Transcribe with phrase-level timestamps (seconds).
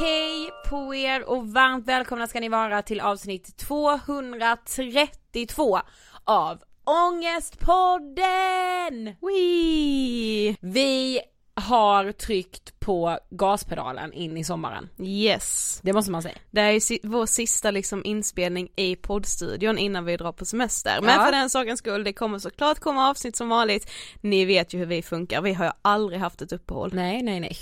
[0.00, 5.80] Hej på er och varmt välkomna ska ni vara till avsnitt 232
[6.24, 9.16] av Ångestpodden!
[9.20, 10.56] Wee!
[10.60, 11.20] Vi
[11.54, 14.88] har tryckt på gaspedalen in i sommaren.
[14.98, 15.80] Yes.
[15.82, 16.34] Det måste man säga.
[16.50, 20.98] Det är si vår sista liksom inspelning i poddstudion innan vi drar på semester.
[21.02, 21.24] Men ja.
[21.24, 23.90] för den sakens skull, det kommer såklart komma avsnitt som vanligt.
[24.20, 26.90] Ni vet ju hur vi funkar, vi har ju aldrig haft ett uppehåll.
[26.94, 27.56] Nej, nej, nej.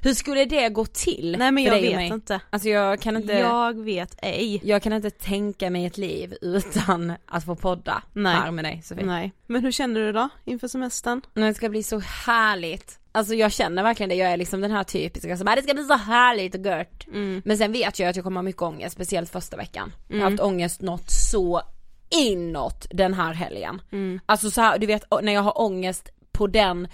[0.00, 1.36] Hur skulle det gå till?
[1.38, 2.40] Nej men jag vet inte.
[2.50, 3.32] Alltså jag kan inte.
[3.32, 4.60] Jag vet ej.
[4.64, 8.34] Jag kan inte tänka mig ett liv utan att få podda nej.
[8.34, 9.06] här med dig Sofie.
[9.06, 9.32] Nej.
[9.46, 11.22] Men hur känner du då inför semestern?
[11.34, 12.98] Det ska bli så härligt.
[13.18, 15.74] Alltså jag känner verkligen det, jag är liksom den här typiska som bara det ska
[15.74, 17.06] bli så härligt och gött.
[17.08, 17.42] Mm.
[17.44, 19.92] Men sen vet jag att jag kommer ha mycket ångest, speciellt första veckan.
[20.08, 20.20] Mm.
[20.20, 21.62] Jag har haft ångest något så
[22.10, 23.82] inåt den här helgen.
[23.92, 24.20] Mm.
[24.26, 26.88] Alltså så här, du vet när jag har ångest på den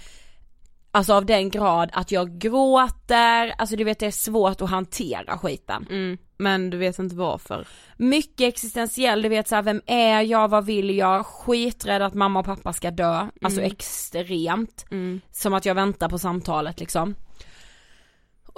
[0.95, 5.37] Alltså av den grad att jag gråter, alltså du vet det är svårt att hantera
[5.37, 5.87] skiten.
[5.89, 6.17] Mm.
[6.37, 7.67] Men du vet inte varför?
[7.97, 12.45] Mycket existentiell, du vet såhär, vem är jag, vad vill jag, skiträdd att mamma och
[12.45, 14.85] pappa ska dö, alltså extremt.
[14.91, 15.21] Mm.
[15.31, 17.15] Som att jag väntar på samtalet liksom.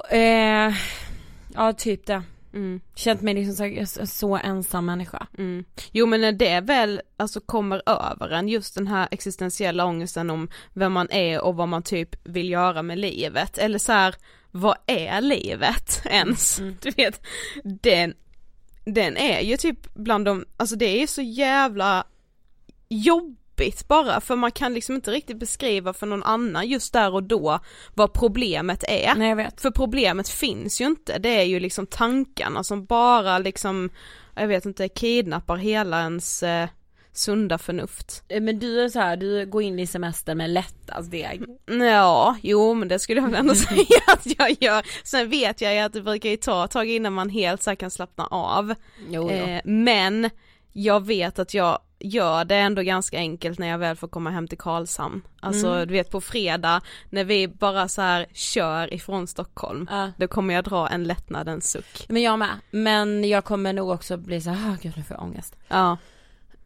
[0.09, 0.73] Eh,
[1.53, 2.23] ja typ det.
[2.57, 2.81] Mm.
[2.95, 5.27] Känt mig liksom så, så ensam människa.
[5.37, 5.65] Mm.
[5.91, 10.49] Jo men när det väl alltså kommer över en just den här existentiella ångesten om
[10.73, 14.15] vem man är och vad man typ vill göra med livet eller så här,
[14.51, 16.61] vad är livet ens?
[16.81, 17.21] Du vet,
[17.63, 18.13] den,
[18.85, 22.03] den är ju typ bland de, alltså det är så jävla
[22.89, 23.46] jobbigt
[23.87, 27.59] bara för man kan liksom inte riktigt beskriva för någon annan just där och då
[27.93, 29.15] vad problemet är.
[29.15, 29.61] Nej jag vet.
[29.61, 33.89] För problemet finns ju inte, det är ju liksom tankarna som bara liksom,
[34.35, 36.69] jag vet inte, kidnappar hela ens eh,
[37.13, 38.23] sunda förnuft.
[38.27, 41.43] Eh, Men du är så här, du går in i semestern med lättast deg.
[41.65, 44.85] Ja, jo men det skulle jag väl ändå säga att jag gör.
[45.03, 47.75] Sen vet jag ju att det brukar ju ta ett tag innan man helt så
[47.75, 48.73] kan slappna av.
[49.09, 49.29] Jo, jo.
[49.29, 50.29] Eh, men
[50.73, 54.47] jag vet att jag gör det ändå ganska enkelt när jag väl får komma hem
[54.47, 55.21] till Karlshamn.
[55.39, 55.87] Alltså Mm.
[55.87, 60.11] du vet på fredag när vi bara så här kör ifrån Stockholm, Ja.
[60.17, 62.05] då kommer jag dra en lättnadens suck.
[62.09, 62.55] Men jag med.
[62.71, 65.55] Men jag kommer nog också bli så här, gud nu får jag ångest.
[65.67, 65.97] Ja.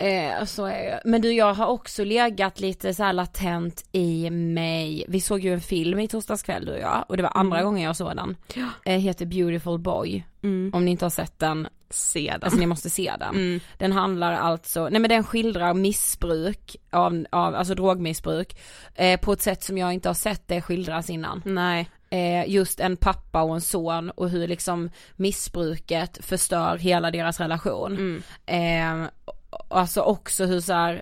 [0.01, 0.99] Eh, så är jag.
[1.05, 5.53] Men du jag har också legat lite så här latent i mig, vi såg ju
[5.53, 8.15] en film i torsdags kväll du och jag och det var andra gången jag såg
[8.15, 8.37] den.
[8.85, 10.23] Eh, heter Beautiful Boy.
[10.43, 10.71] Mm.
[10.73, 12.43] Om ni inte har sett den, Se den.
[12.43, 13.35] alltså ni måste se den.
[13.35, 13.59] Mm.
[13.77, 18.57] Den handlar alltså, nej men den skildrar missbruk av, av alltså drogmissbruk
[18.95, 21.41] eh, på ett sätt som jag inte har sett det skildras innan.
[21.45, 21.89] Nej.
[22.09, 28.21] Eh, just en pappa och en son och hur liksom missbruket förstör hela deras relation.
[28.45, 29.03] Mm.
[29.03, 29.09] Eh,
[29.69, 31.01] alltså också hur så här,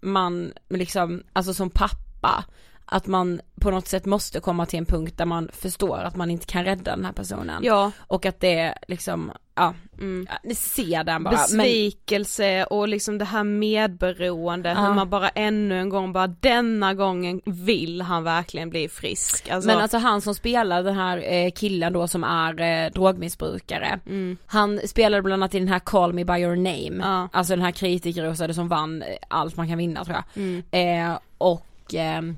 [0.00, 2.44] man liksom, alltså som pappa,
[2.86, 6.30] att man på något sätt måste komma till en punkt där man förstår att man
[6.30, 7.62] inte kan rädda den här personen.
[7.64, 10.26] Ja, Och att det är liksom, ja, mm.
[10.44, 11.30] ni ser den bara.
[11.30, 14.86] Men, besvikelse och liksom det här medberoende, Ja.
[14.86, 19.50] hur man bara ännu en gång bara denna gången vill han verkligen bli frisk.
[19.50, 24.00] Alltså, men alltså han som spelar den här eh, killen då som är eh, drogmissbrukare,
[24.06, 24.36] mm.
[24.46, 27.28] han spelade bland annat i den här Call Me By Your Name, Ja.
[27.32, 30.42] alltså den här kritikerrosade som vann eh, allt man kan vinna tror jag.
[30.42, 30.62] Mm.
[31.10, 32.36] Eh, och ehm,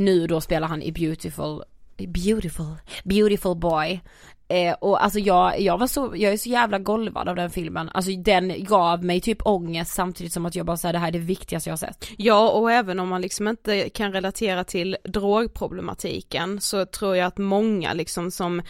[0.00, 1.62] nu då spelar han i Beautiful,
[1.96, 2.74] Beautiful,
[3.04, 4.00] Beautiful Boy.
[4.48, 7.90] Eh, och alltså jag, jag var så, jag är så jävla golvad av den filmen,
[7.94, 11.12] alltså den gav mig typ ångest samtidigt som att jag bara säger det här är
[11.12, 12.08] det viktigaste jag har sett.
[12.16, 17.38] Ja och även om man liksom inte kan relatera till drogproblematiken så tror jag att
[17.38, 18.62] många liksom som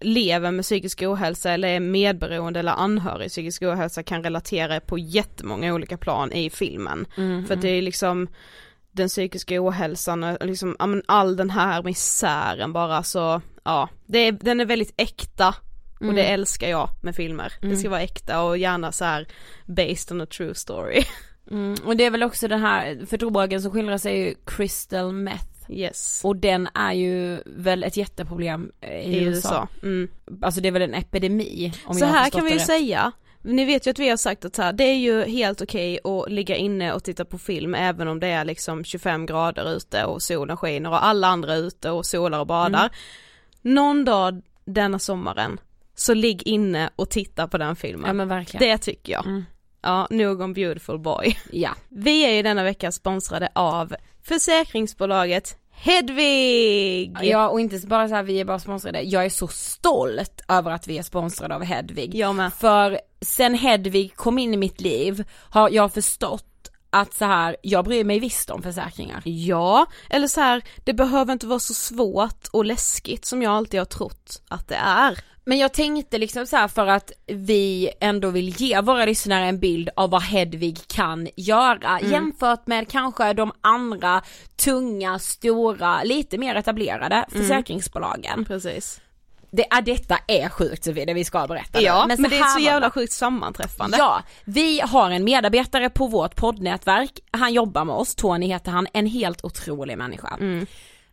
[0.00, 5.74] lever med psykisk ohälsa eller är medberoende eller anhörig psykisk ohälsa kan relatera på jättemånga
[5.74, 7.06] olika plan i filmen.
[7.46, 8.28] För att det är liksom
[8.92, 10.76] den psykiska ohälsan och liksom,
[11.08, 15.54] all den här misären bara så, ja, det är, den är väldigt äkta
[16.00, 17.52] och det älskar jag med filmer.
[17.60, 19.26] Det ska vara äkta och gärna så här
[19.66, 21.04] based on a true story.
[21.50, 25.12] Mm, och det är väl också den här, för drogen som skildras är ju crystal
[25.12, 25.46] meth.
[25.68, 26.20] Yes.
[26.24, 29.48] Och den är ju väl ett jätteproblem eh, i, I USA.
[29.48, 29.68] USA.
[29.82, 30.08] Mm.
[30.42, 33.12] Alltså det är väl en epidemi om Så jag här kan vi ju säga,
[33.42, 35.98] ni vet ju att vi har sagt att så här, det är ju helt okej
[36.04, 40.04] att ligga inne och titta på film även om det är liksom 25 grader ute
[40.04, 42.84] och solen skiner och alla andra är ute och solar och badar.
[42.84, 43.74] Mm.
[43.74, 45.60] Någon dag denna sommaren,
[45.94, 48.06] så ligg inne och titta på den filmen.
[48.06, 48.68] Ja men verkligen.
[48.68, 49.26] det tycker jag.
[49.26, 49.44] Mm.
[49.82, 51.38] Ja, nog om beautiful boy.
[51.52, 51.70] Ja.
[51.88, 57.18] Vi är ju denna vecka sponsrade av försäkringsbolaget Hedvig!
[57.22, 60.70] Ja och inte bara så här, vi är bara sponsrade, jag är så stolt över
[60.70, 62.14] att vi är sponsrade av Hedvig.
[62.14, 62.52] Jag med.
[62.52, 67.84] För sen Hedvig kom in i mitt liv har jag förstått att så här, jag
[67.84, 69.22] bryr mig visst om försäkringar.
[69.24, 73.80] Ja, eller så här, det behöver inte vara så svårt och läskigt som jag alltid
[73.80, 75.18] har trott att det är.
[75.44, 79.58] Men jag tänkte liksom så här för att vi ändå vill ge våra lyssnare en
[79.58, 84.22] bild av vad Hedvig kan göra jämfört med kanske de andra
[84.56, 88.44] tunga, stora, lite mer etablerade försäkringsbolagen.
[88.44, 89.00] Precis.
[89.50, 91.84] Det är, detta är sjukt Sofie, det vi ska berätta nu.
[91.84, 93.96] Ja, men, så det är så jävla sjukt sammanträffande.
[93.96, 98.86] Ja, vi har en medarbetare på vårt poddnätverk, han jobbar med oss, Tony heter han,
[98.92, 100.38] en helt otrolig människa.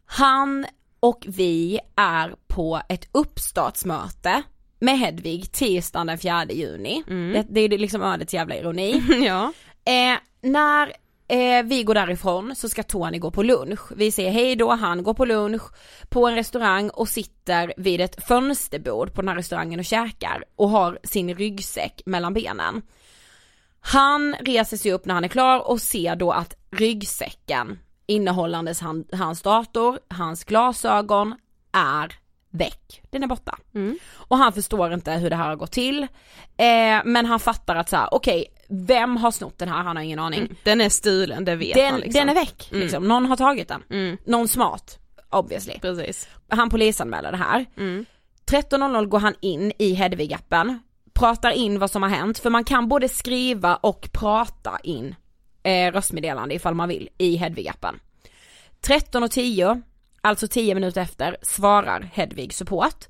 [0.06, 0.66] Han
[1.00, 4.44] och vi är på ett uppstartsmöte
[4.80, 7.04] med Hedvig tisdagen den 4 juni.
[7.08, 9.04] Det, det är liksom ödets jävla ironi.
[9.26, 9.54] ja.
[9.86, 10.94] Eh, när
[11.28, 13.80] eh, vi går därifrån så ska Tony gå på lunch.
[13.96, 15.62] Vi säger hej då, han går på lunch
[16.10, 20.70] på en restaurang och sitter vid ett fönsterbord på den här restaurangen och käkar och
[20.70, 22.82] har sin ryggsäck mellan benen.
[23.80, 29.06] Han reser sig upp när han är klar och ser då att ryggsäcken innehållandes han,
[29.12, 31.36] hans dator, hans glasögon
[31.72, 32.20] är
[32.52, 33.02] väck.
[33.10, 33.58] Den är borta.
[33.76, 33.98] Mm.
[34.16, 36.04] Och han förstår inte hur det här har gått till.
[36.58, 39.84] Eh, men han fattar att så här: okej, vem har snott den här?
[39.84, 40.40] Han har ingen aning.
[40.40, 40.56] Mm.
[40.64, 42.20] Den är stulen, det vet Den, man liksom.
[42.20, 42.82] den är väck, Mm.
[42.84, 43.08] liksom.
[43.08, 43.84] någon har tagit den.
[43.90, 44.18] Mm.
[44.26, 45.80] Någon smart, obviously.
[45.80, 46.28] Precis.
[46.50, 47.66] Han polisanmäler det här.
[47.78, 48.06] Mm.
[48.46, 50.80] 13.00 går han in i Hedvig-appen,
[51.14, 55.16] pratar in vad som har hänt, för man kan både skriva och prata in
[55.64, 57.96] eh, röstmeddelande ifall man vill i Hedvig-appen.
[58.82, 59.82] 13.10,
[60.22, 63.06] alltså 10 minuter efter, svarar Hedvig support.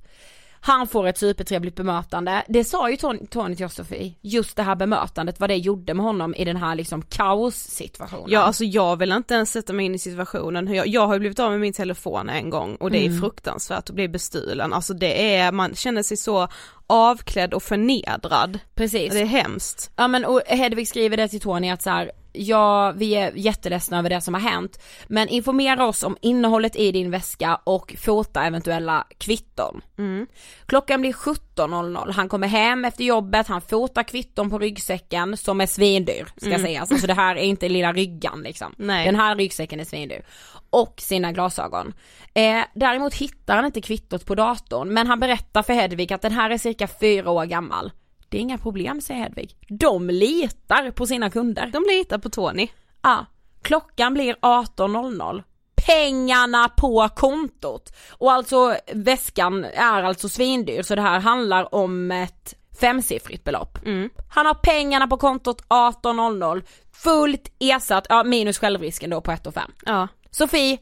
[0.62, 2.44] Han får ett supertrevligt bemötande.
[2.48, 5.94] Det sa ju Tony, Tony till oss Sofie, just det här bemötandet, vad det gjorde
[5.94, 8.26] med honom i den här liksom kaossituationen.
[8.28, 11.20] Ja alltså jag vill inte ens sätta mig in i situationen, jag, jag har ju
[11.20, 13.22] blivit av med min telefon en gång och det är Mm.
[13.22, 16.48] fruktansvärt att bli bestulen, alltså det är, man känner sig så
[16.88, 18.60] avklädd och förnedrad.
[18.76, 19.14] Precis.
[19.14, 19.92] Det är hemskt.
[19.96, 24.00] Ja men och Hedvig skriver det till Tony att så här, ja vi är jätteledsna
[24.00, 28.44] över det som har hänt, men informera oss om innehållet i din väska och fota
[28.44, 29.82] eventuella kvitton.
[29.98, 30.28] Mm.
[30.66, 35.66] Klockan blir 17.00, han kommer hem efter jobbet, han fotar kvitton på ryggsäcken som är
[35.66, 38.74] svindyr ska sägas, alltså det här är inte lilla ryggan liksom.
[38.78, 39.06] Nej.
[39.06, 40.22] Den här ryggsäcken är svindyr.
[40.70, 41.94] Och sina glasögon.
[42.34, 46.32] Eh, däremot hittar han inte kvittot på datorn, men han berättar för Hedvig att den
[46.32, 47.92] här är cirka fyra år gammal.
[48.30, 49.56] Det är inga problem säger Hedvig.
[49.68, 51.70] De litar på sina kunder.
[51.74, 52.68] De litar på Tony.
[53.02, 53.26] Ja,
[53.62, 55.44] klockan blir 18.00.
[55.88, 57.94] Pengarna på kontot.
[58.12, 63.86] Och alltså väskan är alltså svindyr så det här handlar om ett femsiffrigt belopp.
[63.86, 64.10] Mm.
[64.30, 69.72] Han har pengarna på kontot 18.00, fullt ersatt, ja minus självrisken då på 1 5.
[69.86, 70.08] Ja.
[70.32, 70.78] Sofie,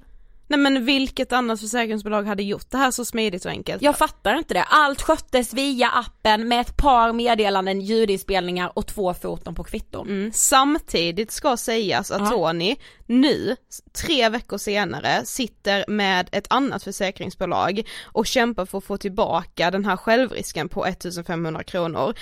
[0.48, 3.82] Nej men vilket annat försäkringsbolag hade gjort det här så smidigt och enkelt?
[3.82, 4.64] jag fattar inte det.
[4.64, 10.08] Allt sköttes via appen med ett par meddelanden, ljudinspelningar och två foton på kvitton.
[10.08, 10.32] Mm.
[10.34, 12.30] Samtidigt ska sägas att Ja.
[12.30, 12.76] Tony
[13.06, 13.56] nu,
[14.04, 19.86] tre veckor senare, sitter med ett annat försäkringsbolag och kämpar för att få tillbaka den
[19.86, 22.14] här självrisken på 1500 kronor.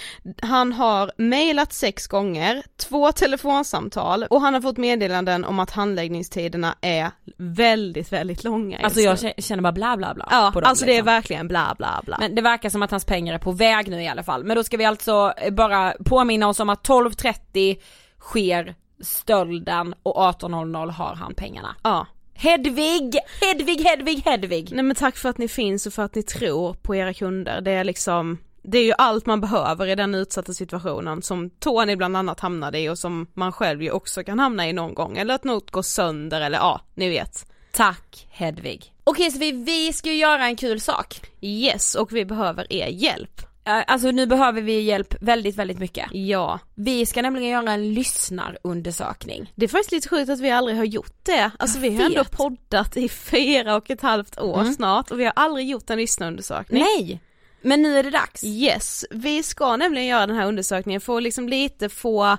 [0.41, 6.75] Han har mejlat sex gånger, två telefonsamtal och han har fått meddelanden om att handläggningstiderna
[6.81, 8.79] är väldigt, väldigt långa.
[8.83, 9.33] Alltså jag nu.
[9.37, 10.27] känner bara bla bla bla.
[10.31, 11.05] Ja, på dem, alltså det är liksom.
[11.05, 12.17] verkligen bla bla bla.
[12.19, 14.43] Men det verkar som att hans pengar är på väg nu i alla fall.
[14.43, 17.77] Men då ska vi alltså bara påminna oss om att 12.30
[18.19, 21.75] sker stölden och 18.00 har han pengarna.
[21.83, 22.07] ja.
[22.37, 23.17] Hedvig!
[23.41, 24.71] Hedvig, Hedvig, Hedvig!
[24.73, 27.61] Nej men tack för att ni finns och för att ni tror på era kunder.
[27.61, 31.95] Det är liksom, det är ju allt man behöver i den utsatta situationen som Tony
[31.95, 35.17] bland annat hamnade i och som man själv ju också kan hamna i någon gång.
[35.17, 37.45] Eller att något går sönder eller ja, ni vet.
[37.75, 38.93] Tack Hedvig.
[39.03, 41.21] Okej så vi, vi ska ju göra en kul sak.
[41.41, 43.41] Yes, och vi behöver er hjälp.
[43.63, 46.05] Alltså nu behöver vi hjälp väldigt, väldigt mycket.
[46.11, 46.59] Ja.
[46.75, 49.51] Vi ska nämligen göra en lyssnarundersökning.
[49.55, 51.51] Det är faktiskt lite sjukt att vi aldrig har gjort det.
[51.59, 54.73] Alltså vi har ändå poddat i fyra och ett halvt år Mm.
[54.73, 56.83] snart och vi har aldrig gjort en lyssnarundersökning.
[56.83, 57.21] Nej!
[57.61, 58.43] Men nu är det dags.
[58.43, 62.37] Yes, vi ska nämligen göra den här undersökningen för att liksom lite få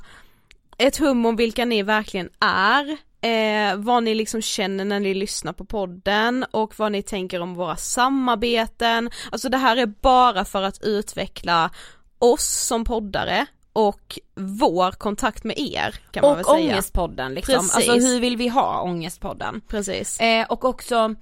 [0.78, 5.52] ett hum om vilka ni verkligen är, eh, vad ni liksom känner när ni lyssnar
[5.52, 9.10] på podden och vad ni tänker om våra samarbeten.
[9.32, 11.70] Alltså det här är bara för att utveckla
[12.18, 16.72] oss som poddare och vår kontakt med er kan man väl Och säga.
[16.72, 17.54] Ångestpodden liksom.
[17.54, 17.76] Precis.
[17.76, 19.60] Alltså hur vill vi ha Ångestpodden?
[19.68, 20.20] Precis.
[20.20, 21.14] Eh, och också,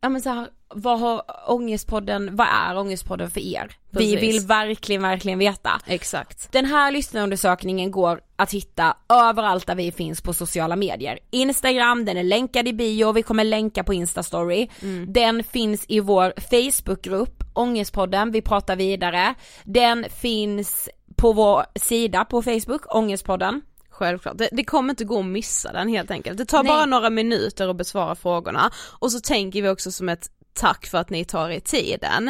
[0.00, 3.76] ja men så här, vad har Ångestpodden, vad är Ångestpodden för er?
[3.90, 4.22] Vi Precis.
[4.22, 5.70] vill verkligen, verkligen veta.
[5.86, 6.52] Exakt.
[6.52, 11.18] Den här lyssnarundersökningen går att hitta överallt där vi finns på sociala medier.
[11.30, 14.68] Instagram, den är länkad i bio, vi kommer länka på Instastory.
[15.08, 19.34] Den finns i vår Facebookgrupp, Ångestpodden, vi pratar vidare.
[19.64, 23.62] Den finns på vår sida på Facebook, Ångestpodden.
[23.90, 26.38] Självklart, det, det kommer inte gå att missa den helt enkelt.
[26.38, 26.72] Det tar Nej.
[26.72, 30.98] bara några minuter att besvara frågorna och så tänker vi också som ett tack för
[30.98, 32.28] att ni tar er tiden.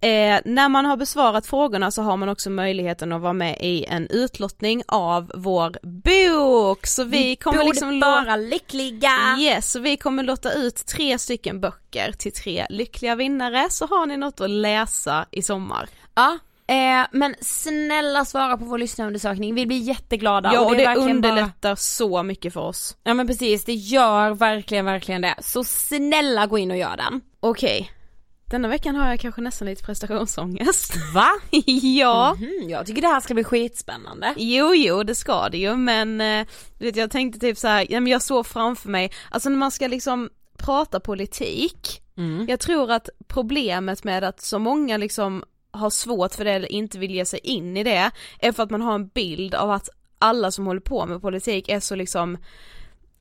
[0.00, 3.84] Eh, när man har besvarat frågorna så har man också möjligheten att vara med i
[3.84, 6.86] en utlottning av vår bok.
[6.86, 9.36] Så vi, kommer liksom vara lyckliga!
[9.38, 14.06] Yes, så vi kommer låta ut tre stycken böcker till tre lyckliga vinnare så har
[14.06, 15.88] ni något att läsa i sommar.
[16.14, 20.50] Ja, eh, men snälla svara på vår lyssnarundersökning, vi blir jätteglada.
[20.54, 22.96] Ja och det verkligen bara- underlättar så mycket för oss.
[23.04, 25.34] Ja men precis, det gör verkligen, verkligen det.
[25.40, 27.20] Så snälla gå in och gör den.
[27.44, 27.92] Okej,
[28.50, 30.94] denna veckan har jag kanske nästan lite prestationsångest.
[31.14, 31.28] Va?
[31.82, 32.36] ja.
[32.38, 34.34] Mhm, jag tycker det här ska bli skitspännande.
[34.36, 36.46] Jo, jo, det ska det ju, men eh,
[36.78, 39.70] du vet, jag tänkte typ så här, men jag såg framför mig, alltså när man
[39.70, 42.46] ska liksom prata politik, Mm.
[42.48, 46.98] jag tror att problemet med att så många liksom har svårt för det eller inte
[46.98, 49.88] vill ge sig in i det, är för att man har en bild av att
[50.18, 52.38] alla som håller på med politik är så liksom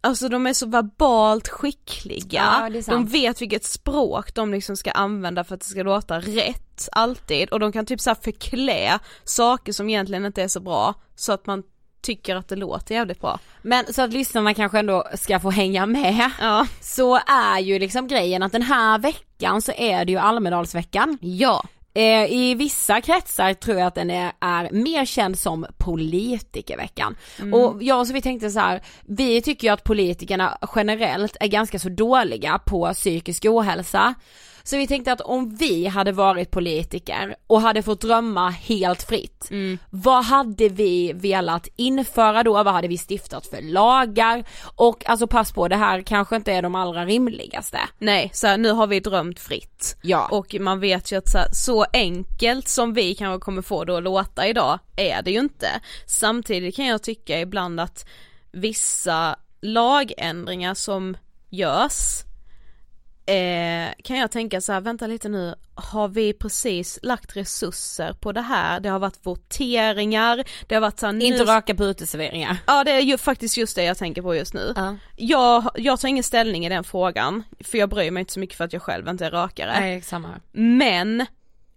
[0.04, 5.44] Alltså de är så verbalt skickliga, Ja, de vet vilket språk de liksom ska använda
[5.44, 9.90] för att det ska låta rätt, alltid, och de kan typ såhär förklä saker som
[9.90, 11.64] egentligen inte är så bra, så att man
[12.02, 13.40] tycker att det låter jävligt bra.
[13.62, 16.32] Men så att lyssnarna kanske ändå ska få hänga med.
[16.40, 16.68] Ja.
[16.82, 21.18] Så är ju liksom grejen att den här veckan så är det ju Almedalsveckan.
[21.22, 21.64] Ja.
[21.94, 27.16] Eh, I vissa kretsar tror jag att den är, är mer känd som politikerveckan.
[27.54, 31.80] Och jag så vi tänkte så här, vi tycker ju att politikerna generellt är ganska
[31.80, 34.14] så dåliga på psykisk ohälsa.
[34.64, 39.50] Så vi tänkte att om vi hade varit politiker och hade fått drömma helt fritt,
[39.90, 42.54] vad hade vi velat införa då?
[42.54, 44.44] Vad hade vi stiftat för lagar?
[44.76, 47.80] Och alltså pass på, det här kanske inte är de allra rimligaste.
[48.00, 49.98] Nej, så här, nu har vi drömt fritt.
[50.02, 50.28] Ja.
[50.32, 53.98] Och man vet ju att så, här, så enkelt som vi kanske kommer få det
[53.98, 55.68] att låta idag är det ju inte.
[56.08, 58.06] Samtidigt kan jag tycka ibland att
[58.52, 61.18] vissa lagändringar som
[61.50, 62.24] görs
[63.32, 68.32] eh, kan jag tänka så här, vänta lite nu, har vi precis lagt resurser på
[68.32, 68.80] det här?
[68.80, 72.58] Det har varit voteringar, det har varit så här, nu- Inte röka på uteserveringar.
[72.68, 74.74] Ja det är ju faktiskt just det jag tänker på just nu.
[74.76, 74.96] Ja.
[75.16, 78.58] Jag, jag tar ingen ställning i den frågan, för jag bryr mig inte så mycket
[78.58, 79.80] för att jag själv inte är rökare.
[79.80, 80.30] Nej, samma.
[80.52, 81.26] Men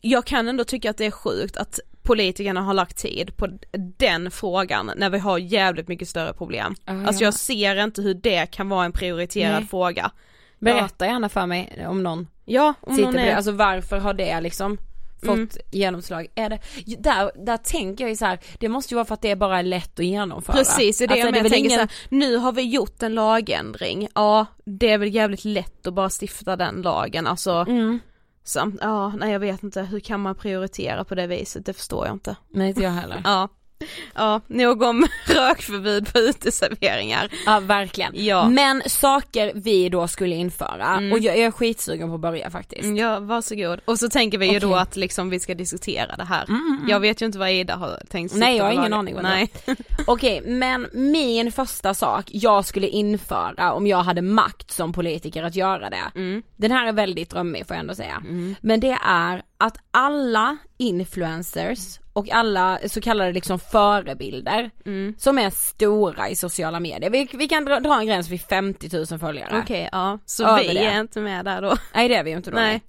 [0.00, 3.48] jag kan ändå tycka att det är sjukt att politikerna har lagt tid på
[3.96, 6.74] den frågan när vi har jävligt mycket större problem.
[6.84, 7.26] Ja, alltså ja.
[7.26, 9.68] jag ser inte hur det kan vara en prioriterad Nej.
[9.70, 10.10] fråga.
[10.58, 13.36] Berätta gärna för mig om någon Ja, om någon det, är...
[13.36, 14.78] alltså varför har det liksom
[15.22, 15.48] fått Mm.
[15.70, 16.26] genomslag?
[16.34, 16.58] Är det,
[16.98, 19.58] där, där tänker jag ju så här, det måste ju vara för att det bara
[19.58, 20.56] är lätt att genomföra.
[20.56, 22.62] Precis, det är det Alltså, jag med väl tänker ingen- så här, nu har vi
[22.62, 27.52] gjort en lagändring, ja det är väl jävligt lätt att bara stifta den lagen, alltså
[27.68, 27.98] Mm.
[28.44, 32.06] så, ja nej jag vet inte, hur kan man prioritera på det viset, det förstår
[32.06, 32.36] jag inte.
[32.50, 33.20] Nej inte jag heller.
[33.24, 33.48] Ja,
[34.14, 37.28] ja nog om rökförbud på uteserveringar.
[37.46, 38.12] Ja verkligen.
[38.14, 38.48] Ja.
[38.48, 42.82] Men saker vi då skulle införa, och jag är skitsugen på att börja faktiskt.
[42.82, 43.80] Mm, Ja, varsågod.
[43.84, 46.46] Och så tänker vi ju då att liksom vi ska diskutera det här.
[46.88, 48.96] Jag vet ju inte vad Ida har tänkt Nej, jag har ingen lager.
[48.98, 49.50] aning vad det Nej.
[50.06, 55.56] Okej, men min första sak jag skulle införa om jag hade makt som politiker att
[55.56, 56.10] göra det.
[56.14, 56.42] Mm.
[56.56, 58.22] Den här är väldigt drömmig får jag ändå säga.
[58.60, 65.14] Men det är att alla influencers och alla så kallade liksom förebilder Mm.
[65.18, 67.10] som är stora i sociala medier.
[67.10, 69.60] Vi, vi kan dra, dra en gräns vid 50 000 följare.
[69.64, 70.18] Okej, ja.
[70.26, 70.84] Så Över vi det.
[70.84, 71.76] är inte med där då.
[71.94, 72.54] Nej det är vi ju inte då.
[72.56, 72.82] Nej.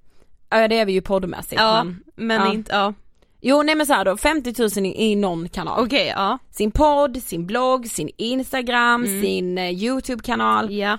[0.49, 2.03] Ja det är vi ju poddmässigt Ja, men.
[2.15, 2.53] men ja.
[2.53, 2.93] inte, ja.
[3.41, 5.85] Jo nej men så här då, 50 000 i, i någon kanal.
[5.85, 6.37] Okej, ja.
[6.51, 10.71] Sin podd, sin blogg, sin instagram, sin eh, youtube-kanal.
[10.73, 10.97] Ja.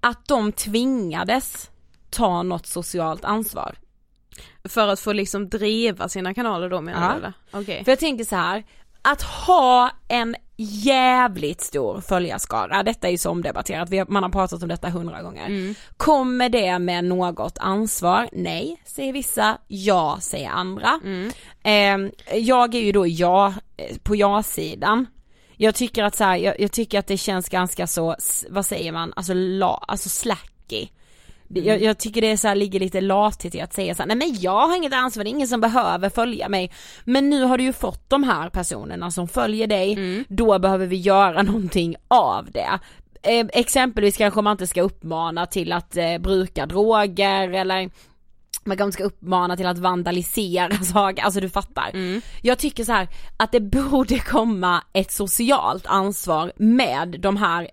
[0.00, 1.70] Att de tvingades
[2.10, 3.74] ta något socialt ansvar.
[4.68, 7.12] För att få liksom driva sina kanaler då menar Ja.
[7.12, 7.32] du eller?
[7.50, 7.84] Okej.
[7.84, 8.64] För jag tänker så här,
[9.02, 14.62] att ha en jävligt stor följarskara, detta är ju så omdebatterat, har, man har pratat
[14.62, 15.74] om detta hundra gånger.
[15.96, 18.28] Kommer det med något ansvar?
[18.32, 21.00] Nej, säger vissa, ja, säger andra.
[21.64, 21.98] Eh,
[22.38, 25.06] jag är ju då ja, eh, på ja-sidan.
[25.56, 28.16] Jag tycker att så här, jag, jag tycker att det känns ganska så,
[28.50, 30.88] vad säger man, alltså la, alltså slacky.
[31.48, 34.16] Jag, jag tycker det så här, ligger lite lathet i att säga så här, nej
[34.16, 36.72] men jag har inget ansvar, det är ingen som behöver följa mig.
[37.04, 40.96] Men nu har du ju fått de här personerna som följer dig, då behöver vi
[40.96, 42.78] göra någonting av det.
[43.22, 47.90] Eh, exempelvis kanske man inte ska uppmana till att eh, bruka droger eller
[48.64, 51.90] man kanske ska uppmana till att vandalisera saker, alltså du fattar.
[52.42, 57.68] Jag tycker så här att det borde komma ett socialt ansvar med de här,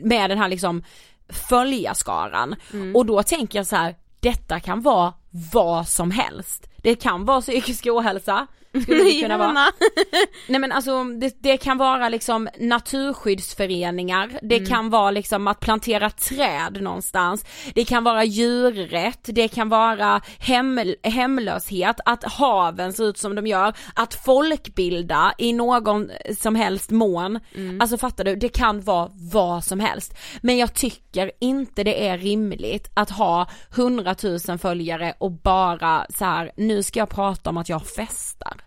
[0.00, 0.82] med den här liksom
[1.28, 2.56] följarskaran.
[2.94, 5.12] Och då tänker jag så här, detta kan vara
[5.52, 6.68] vad som helst.
[6.76, 8.46] Det kan vara psykisk ohälsa,
[8.82, 9.52] skulle det kunna vara.
[10.48, 14.68] Nej men alltså det, det kan vara liksom naturskyddsföreningar, det Mm.
[14.68, 20.80] kan vara liksom att plantera träd någonstans, det kan vara djurrätt, det kan vara hem,
[21.02, 27.40] hemlöshet, att haven ser ut som de gör, att folkbilda i någon som helst mån.
[27.54, 27.80] Mm.
[27.80, 30.14] Alltså fattar du, det kan vara vad som helst.
[30.42, 36.52] Men jag tycker inte det är rimligt att ha hundratusen följare och bara så här:
[36.56, 38.61] nu ska jag prata om att jag festar.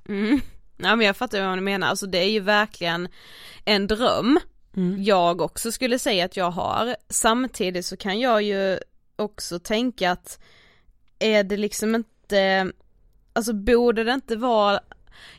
[0.78, 3.08] Ja men jag fattar vad du menar, alltså det är ju verkligen
[3.66, 4.40] en dröm
[4.98, 6.96] jag också skulle säga att jag har.
[7.10, 8.80] Samtidigt så kan jag ju
[9.16, 10.40] också tänka att
[11.20, 12.72] är det liksom inte,
[13.34, 14.80] alltså borde det inte vara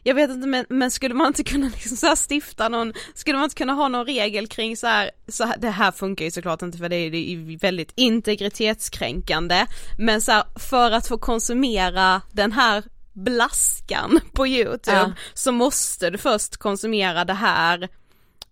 [0.02, 3.44] jag vet inte men, men skulle man inte kunna liksom så stifta någon, skulle man
[3.44, 6.62] inte kunna ha någon regel kring så här, så här det här funkar ju såklart
[6.62, 9.66] inte för det är, det är ju väldigt integritetskränkande,
[9.98, 12.84] men så här, för att få konsumera den här
[13.16, 15.12] blaskan på youtube Ja.
[15.34, 17.88] så måste du först konsumera det här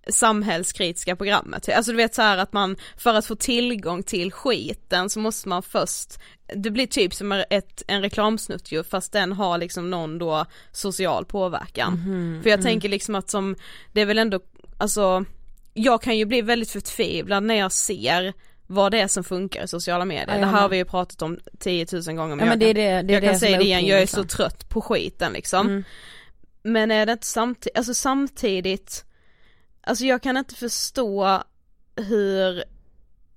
[0.09, 1.69] samhällskritiska programmet.
[1.69, 5.49] Alltså du vet så här att man, för att få tillgång till skiten så måste
[5.49, 6.19] man först,
[6.55, 11.25] det blir typ som ett, en reklamsnutt ju fast den har liksom någon då social
[11.25, 11.93] påverkan.
[11.93, 12.65] Mhm, för jag mm.
[12.65, 13.57] tänker liksom att som,
[13.93, 14.41] det är väl ändå,
[14.79, 15.25] alltså
[15.75, 18.33] jag kan ju bli väldigt förtvivlad när jag ser
[18.67, 20.35] vad det är som funkar i sociala medier.
[20.35, 22.59] Ja, det här har vi ju pratat om 10 000 gånger men, Ja, jag men
[22.59, 24.07] det är kan, det, det är jag kan det som säga det igen, jag är
[24.07, 25.67] så trött på skiten liksom.
[25.67, 25.85] Mm.
[26.63, 29.05] Men är det inte samtidigt, alltså samtidigt,
[29.81, 31.43] alltså jag kan inte förstå
[31.97, 32.65] hur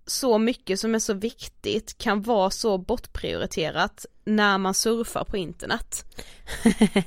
[0.05, 6.05] så mycket som är så viktigt kan vara så bortprioriterat när man surfar på internet.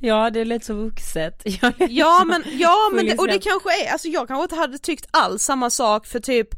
[0.00, 1.42] Ja det är lite så vuxet.
[1.88, 5.06] Ja men, ja men det, och det kanske är, alltså jag kanske inte hade tyckt
[5.10, 6.48] alls samma sak för typ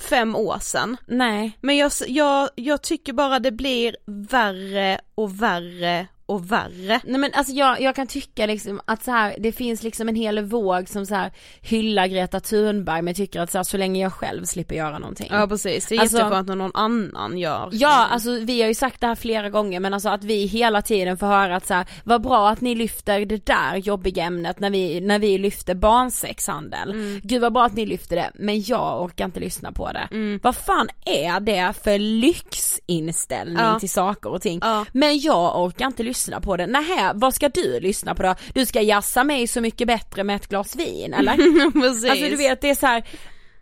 [0.00, 0.96] fem år sedan.
[1.06, 1.58] Nej.
[1.60, 7.00] Men jag, jag, jag tycker bara det blir värre och värre och värre.
[7.04, 10.14] Nej men alltså jag, jag kan tycka liksom att så här, det finns liksom en
[10.14, 14.02] hel våg som så här hyllar Greta Thunberg men tycker att så, här, så länge
[14.02, 15.28] jag själv slipper göra någonting.
[15.30, 17.68] Ja precis, det är Alltså- jätteskönt när någon annan gör.
[17.72, 20.82] Ja, alltså vi har ju sagt det här flera gånger men alltså att vi hela
[20.82, 24.60] tiden får höra att så här, vad bra att ni lyfter det där jobbiga ämnet
[24.60, 26.90] när vi, när vi lyfter barnsexhandel.
[26.90, 27.20] Mm.
[27.24, 30.08] Gud vad bra att ni lyfter det, men jag orkar inte lyssna på det.
[30.10, 30.40] Mm.
[30.42, 33.78] Vad fan är det för lyxinställning Ja.
[33.80, 34.58] till saker och ting?
[34.62, 34.84] Ja.
[34.92, 36.66] Men jag orkar inte lyssna på det.
[36.66, 38.34] Nähä, vad ska du lyssna på då?
[38.54, 41.36] Du ska jassa mig så mycket bättre med ett glas vin eller?
[41.80, 42.10] precis.
[42.10, 43.04] Alltså du vet det är så här.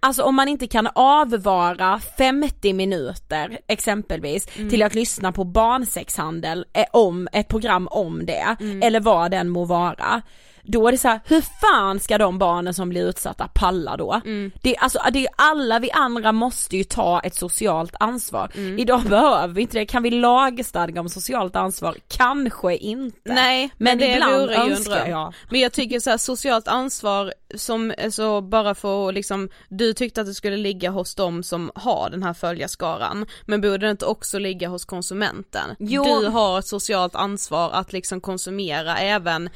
[0.01, 6.85] Alltså om man inte kan avvara 50 minuter exempelvis till att lyssna på barnsexhandel eh,
[6.93, 10.23] om ett program om det, eller vad den må vara.
[10.71, 14.21] Då är det så här, hur fan ska de barnen som blir utsatta palla då?
[14.63, 18.51] Det, är alltså, det är alla vi andra måste ju ta ett socialt ansvar.
[18.79, 21.97] Idag behöver vi inte det, kan vi lagstadga om socialt ansvar?
[22.09, 23.33] Kanske inte.
[23.33, 25.35] Nej, men, Men det ibland vore ju önskar jag.
[25.51, 30.27] Men jag tycker så här, socialt ansvar som, så bara för liksom, du tyckte att
[30.27, 34.39] det skulle ligga hos dem som har den här följarskaran, men borde det inte också
[34.39, 35.77] ligga hos konsumenten?
[35.79, 36.05] Jo.
[36.05, 39.51] Du har ett socialt ansvar att liksom konsumera även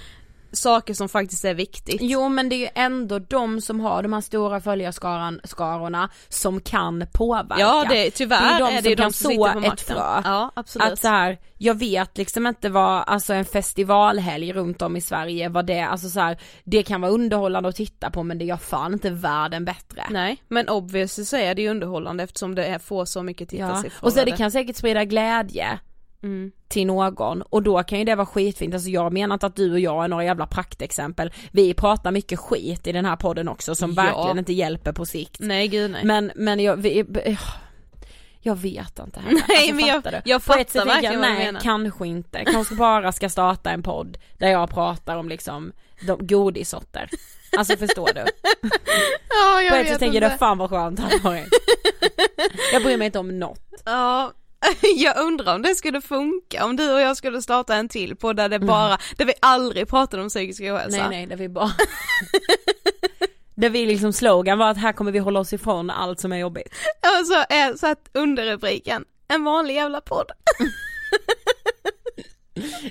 [0.52, 1.96] saker som faktiskt är viktigt.
[2.00, 7.06] Jo men det är ju ändå de som har de här stora följarskarorna som kan
[7.12, 7.60] påverka.
[7.60, 9.80] Ja det, tyvärr det är de är det som de kan som sitter så ett
[9.80, 10.20] frö.
[10.24, 10.92] Ja absolut.
[10.92, 15.48] Att så här, jag vet liksom inte vad, alltså en festivalhelg runt om i Sverige,
[15.48, 18.56] vad det, alltså så här, det kan vara underhållande att titta på men det gör
[18.56, 20.04] fan inte världen bättre.
[20.10, 23.68] Nej men obviously så är det ju underhållande eftersom det får så mycket Ja.
[23.68, 24.06] tittarsiffror.
[24.06, 25.78] Och så det kan säkert sprida glädje
[26.22, 26.52] Mm.
[26.68, 29.72] till någon och då kan ju det vara skitfint, alltså jag menar inte att du
[29.72, 33.74] och jag är några jävla praktexempel, vi pratar mycket skit i den här podden också
[33.74, 34.02] som Ja.
[34.02, 35.37] verkligen inte hjälper på sikt.
[35.40, 36.04] Nej gud nej.
[36.04, 37.04] Men, men jag, vi,
[38.40, 39.42] jag vet inte här.
[39.48, 41.61] Nej, men jag- jag ett fattar verkligen vad du nej, menar.
[41.61, 42.44] kanske inte.
[42.44, 45.72] Kanske bara ska starta en podd där jag pratar om liksom
[46.06, 47.11] de godissorter.
[47.58, 48.24] Alltså förstår du?
[49.28, 51.48] ja, jag På ett sätt tänker jag fan vad skönt det hade varit.
[52.72, 53.82] Jag bryr mig inte om något.
[53.85, 54.32] Ja,
[54.96, 58.33] jag undrar om det skulle funka om du och jag skulle starta en till på
[58.33, 60.98] där det bara, där vi aldrig pratade om psykisk ohälsa.
[60.98, 61.70] Nej nej, det vi bara
[63.55, 66.37] Där vi liksom slogan var att här kommer vi hålla oss ifrån allt som är
[66.37, 66.75] jobbigt.
[67.01, 70.31] Alltså är så att underrubriken, en vanlig jävla podd.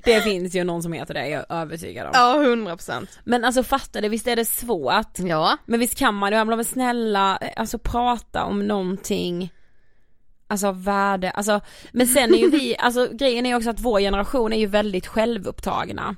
[0.04, 2.12] Det finns ju någon som heter det, jag är övertygad om.
[2.14, 3.20] Ja, hundra procent.
[3.24, 5.20] Men alltså fattar du, visst är det svårt?
[5.20, 5.58] Ja.
[5.66, 9.52] Men visst kan man jag men snälla, alltså prata om någonting
[10.52, 11.62] Alltså värde, alltså
[11.92, 15.08] men sen är ju vi, alltså grejen är också att vår generation är ju väldigt
[15.08, 16.16] självupptagna.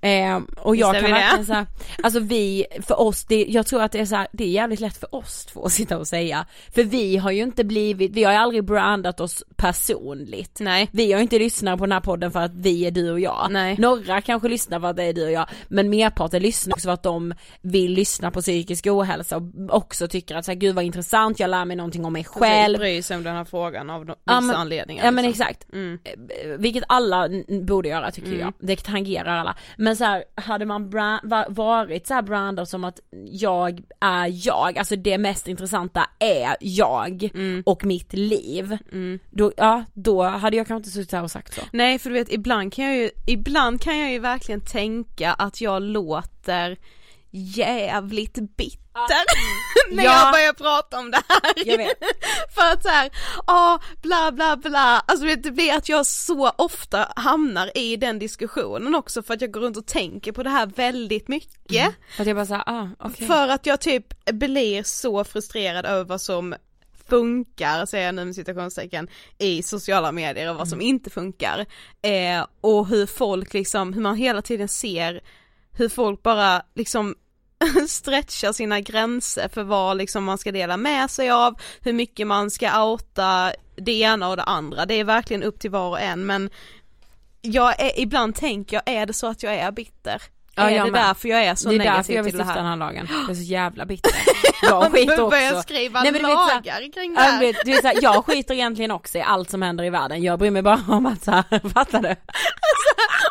[0.00, 1.02] Eh, och jag Mm.
[1.02, 1.66] Visst kan verkligen säga,
[2.02, 4.80] alltså vi, för oss, det, jag tror att det är så här, det är jävligt
[4.80, 6.46] lätt för oss två att sitta och säga.
[6.74, 10.56] För vi har ju inte blivit, vi har ju aldrig brandat oss personligt.
[10.60, 10.88] Nej.
[10.92, 13.20] Vi har ju inte lyssnat på den här podden för att vi är du och
[13.20, 13.48] jag.
[13.50, 13.76] Nej.
[13.78, 16.92] Några kanske lyssnar för att det är du och jag, men merparten lyssnar också för
[16.92, 20.84] att de vill lyssna på psykisk ohälsa och också tycker att så här, gud vad
[20.84, 22.78] intressant, jag lär mig någonting om mig själv.
[22.78, 25.04] Bryr sig om den här frågan av de- vissa Ja, men- anledningar.
[25.04, 25.42] Ja men liksom.
[25.48, 25.72] exakt.
[25.72, 25.98] Mm.
[26.04, 26.12] Eh,
[26.58, 27.28] Vilket alla
[27.66, 28.52] borde göra tycker jag.
[28.60, 29.56] Det tangerar alla.
[29.76, 34.46] Men så här, hade man bra- va- varit så här brandad som att jag är
[34.46, 37.30] jag, alltså det mest intressanta är jag
[37.66, 38.78] och mitt liv.
[39.30, 41.60] Då, ja, då hade jag kanske inte suttit här och sagt så.
[41.72, 45.60] Nej för du vet ibland kan jag ju, ibland kan jag ju verkligen tänka att
[45.60, 46.76] jag låter
[47.30, 48.80] jävligt bitter
[49.90, 50.12] när Ja.
[50.24, 51.54] jag börjar prata om det här.
[52.54, 53.10] För att såhär,
[53.46, 58.94] ja bla bla bla, alltså det blir att jag så ofta hamnar i den diskussionen
[58.94, 61.94] också för att jag går runt och tänker på det här väldigt mycket.
[62.16, 63.26] För att jag bara såhär, ah okej.
[63.26, 66.54] För att jag typ blir så frustrerad över vad som
[67.08, 69.08] funkar, säger jag nu med citationstecken,
[69.38, 71.66] i sociala medier och vad som inte funkar.
[72.02, 75.20] Eh, och hur folk liksom, hur man hela tiden ser
[75.72, 77.14] hur folk bara liksom
[77.88, 82.50] stretchar sina gränser för vad liksom man ska dela med sig av, hur mycket man
[82.50, 86.26] ska outa det ena och det andra, det är verkligen upp till var och en
[86.26, 86.50] men
[87.42, 90.22] jag är, ibland tänker jag, är det så att jag är bitter?
[90.54, 91.00] Ja, är jag det med.
[91.04, 92.70] därför jag är så det är negativ därför jag vill till det stifta den här?
[92.70, 93.08] här lagen.
[93.20, 94.12] Jag är så jävla bitter.
[94.62, 95.28] Jag skiter också.
[95.30, 97.40] Börjar skriva Nej, men du vet här- lagar kring det här.
[97.40, 100.50] vet, så här, jag skiter egentligen också i allt som händer i världen, jag bryr
[100.50, 102.16] mig bara om att så här, fattar du?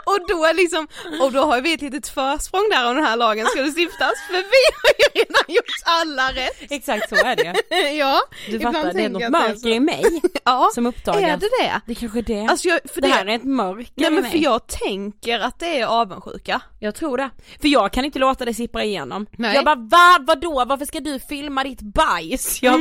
[0.10, 0.88] Och då är liksom,
[1.22, 4.34] och då har vi ett litet försprång där om den här lagen skulle stiftas, för
[4.34, 6.72] vi har ju redan gjort alla rätt.
[6.72, 7.54] Exakt så är det
[7.98, 10.04] Ja, Du fattar, det är något mörker i mig
[10.44, 11.22] Ja, som uppdagas.
[11.22, 11.82] är det det?
[11.86, 12.48] Det kanske är det.
[12.52, 15.60] Alltså jag, för det det, här är ett mörker nej men för jag tänker att
[15.60, 16.62] det är avundsjuka.
[16.80, 17.30] Jag tror det.
[17.62, 19.26] För jag kan inte låta det sippra igenom.
[19.38, 19.56] Nej.
[19.56, 22.60] Jag bara va, vadå, varför ska du filma ditt bajs?
[22.64, 22.80] Jag,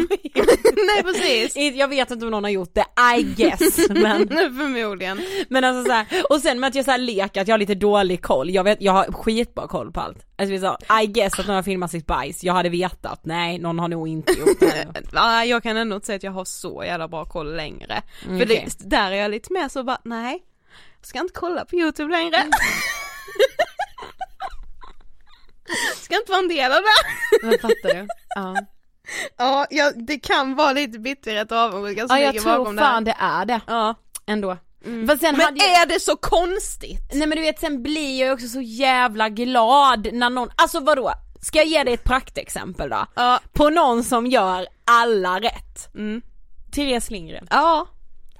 [0.76, 1.56] nej precis.
[1.76, 2.84] jag vet inte om någon har gjort det,
[3.18, 3.78] I guess.
[3.88, 5.20] Men, Förmodligen.
[5.48, 7.58] men alltså så här, och sen med att jag så här leker att jag har
[7.58, 10.26] lite dålig koll, jag vet, jag har skitbra koll på allt.
[10.38, 13.58] Alltså vi sa, I guess att någon har filmat sitt bajs, jag hade vetat, nej
[13.58, 14.86] någon har nog inte gjort det.
[15.12, 18.02] Ja, jag kan ändå inte säga att jag har så jävla bra koll längre.
[18.26, 20.42] Mm, För det, där är jag lite mer så bara, nej,
[21.00, 22.36] jag ska inte kolla på youtube längre.
[25.96, 27.46] ska inte vara en del av det.
[27.46, 28.06] Men fattar du?
[28.34, 28.56] Ja.
[29.38, 32.76] Ja, ja, det kan vara lite bitterhet och avundsjuka som Ja jag ligger tror bakom
[32.76, 32.88] det här.
[32.92, 33.94] fan det är det, Ja.
[34.26, 34.56] ändå.
[34.84, 35.82] Sen Men hade jag...
[35.82, 37.10] är det så konstigt?
[37.12, 41.12] Nej men du vet sen blir jag också så jävla glad när någon, alltså vadå?
[41.40, 43.06] Ska jag ge dig ett praktexempel då?
[43.14, 43.40] Ja.
[43.52, 45.94] På någon som gör alla rätt.
[45.94, 46.22] Mm.
[46.72, 47.46] Therese Lindgren.
[47.50, 47.86] Ja,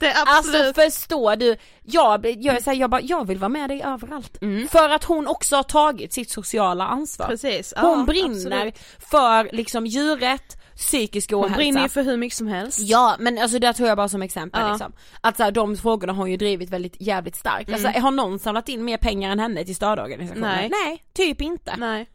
[0.00, 0.66] det är absolut.
[0.66, 3.82] Alltså förstår du, jag, jag, är så här, jag, bara, jag vill vara med dig
[3.84, 4.38] överallt.
[4.70, 7.26] För att hon också har tagit sitt sociala ansvar.
[7.26, 7.72] Precis.
[7.76, 8.78] Ja, Hon brinner absolut.
[9.10, 11.56] för liksom djurrätt, psykisk Hon ohälsa.
[11.56, 12.78] brinner ju för hur mycket som helst.
[12.80, 14.68] Ja men alltså det tror jag bara som exempel Ja.
[14.70, 14.92] liksom.
[15.20, 17.72] Att så här, de frågorna har hon ju drivit väldigt jävligt starkt.
[17.72, 20.56] Alltså har någon samlat in mer pengar än henne till stödorganisationer?
[20.56, 20.68] Nej.
[20.84, 21.74] Nej, typ inte.
[21.76, 22.06] Nej.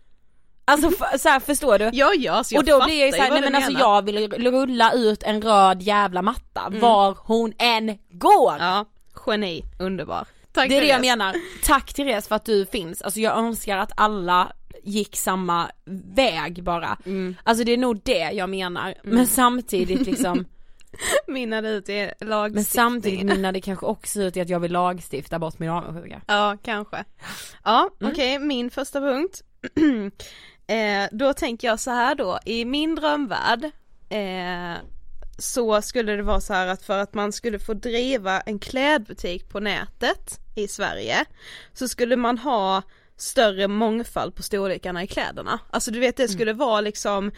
[0.66, 1.90] Alltså f- så här, förstår du?
[1.94, 3.86] Ja, ja, så jag och då blir jag ju såhär, nej men alltså menar.
[3.86, 8.56] jag vill rulla ut en röd jävla matta var hon än går.
[8.60, 8.86] Ja,
[9.28, 10.26] geni, underbar.
[10.54, 11.02] Tack det är det jag Therese.
[11.18, 11.36] menar.
[11.64, 14.52] Tack Therese för att du finns, alltså jag önskar att alla
[14.84, 15.72] gick samma
[16.16, 16.98] väg bara.
[17.06, 17.36] Mm.
[17.44, 20.46] Alltså det är nog det jag menar, men samtidigt liksom
[21.28, 22.64] Mynnade ut i Men lagstiftning.
[22.66, 26.22] samtidigt mynnar det kanske också ut i att jag vill lagstifta bort min avundsjuka.
[26.28, 27.04] Ja, kanske.
[27.64, 28.12] Ja, Mm.
[28.14, 29.42] okej, min första punkt.
[30.68, 33.64] eh, då tänker jag så här då, i min drömvärld
[34.10, 34.82] eh,
[35.38, 39.50] så skulle det vara så här att för att man skulle få driva en klädbutik
[39.50, 41.26] på nätet i Sverige
[41.74, 42.82] så skulle man ha
[43.18, 45.60] större mångfald på storlekarna i kläderna.
[45.70, 47.32] Alltså du vet det skulle vara liksom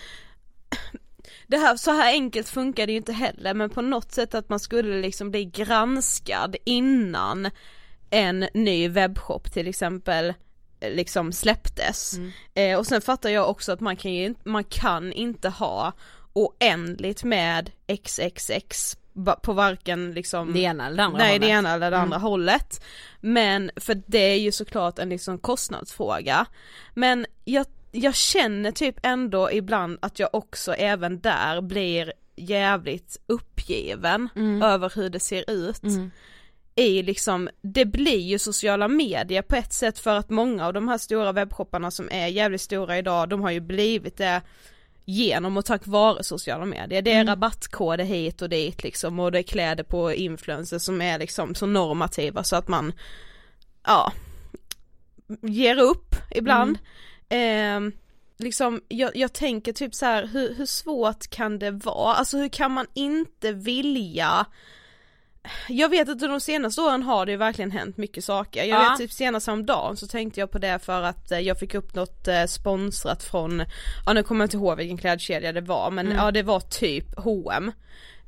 [1.47, 4.49] det här, så här enkelt funkar det ju inte heller men på något sätt att
[4.49, 7.49] man skulle liksom bli granskad innan
[8.09, 10.33] en ny webbshop till exempel
[10.79, 12.13] eh, liksom släpptes.
[12.53, 15.93] Eh, och sen fattar jag också att man kan ju inte- man kan inte ha
[16.33, 18.97] oändligt med XXX
[19.43, 21.41] på varken liksom Det ena eller det andra Nej hållet.
[21.41, 22.83] det ena eller det andra hållet.
[23.21, 26.45] Men för det är ju såklart en liksom kostnadsfråga.
[26.93, 34.29] Men jag, jag känner typ ändå ibland att jag också även där blir jävligt uppgiven
[34.63, 35.81] över hur det ser ut.
[36.77, 40.87] I liksom, det blir ju sociala medier på ett sätt för att många av de
[40.87, 44.41] här stora webbshopparna som är jävligt stora idag, de har ju blivit det
[45.05, 47.01] genom och tack vare sociala medier.
[47.01, 51.19] Det är rabattkoder hit och dit liksom och det är kläder på influencers som är
[51.19, 52.93] liksom så normativa så att man,
[53.83, 54.11] ja,
[55.41, 56.77] ger upp ibland.
[57.29, 57.91] Ehm,
[58.37, 62.15] liksom, jag, jag tänker typ så här, hur, hur svårt kan det vara?
[62.15, 64.45] Alltså hur kan man inte vilja
[65.69, 68.63] jag vet att de senaste åren har det ju verkligen hänt mycket saker.
[68.63, 68.89] Jag Ja.
[68.89, 71.95] vet typ senast dagen så tänkte jag på det för att eh, jag fick upp
[71.95, 73.63] något eh, sponsrat från,
[74.05, 77.05] ja nu kommer jag inte ihåg vilken klädkedja det var men ja det var typ
[77.19, 77.71] H&M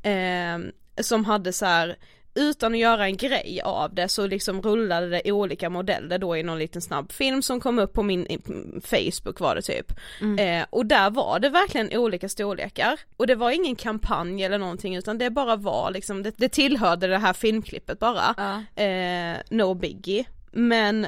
[0.04, 0.72] eh,
[1.04, 1.96] Som hade så här
[2.38, 6.43] utan att göra en grej av det så liksom rullade det olika modeller då i
[6.43, 8.41] någon liten snabb film som kom upp på min
[8.84, 9.91] Facebook var det typ.
[10.39, 13.00] Eh, och där var det verkligen olika storlekar.
[13.17, 17.08] Och det var ingen kampanj eller någonting utan det bara var liksom, det, det tillhörde
[17.08, 18.36] det här filmklippet bara.
[18.84, 20.26] Eh, no biggie.
[20.52, 21.08] Men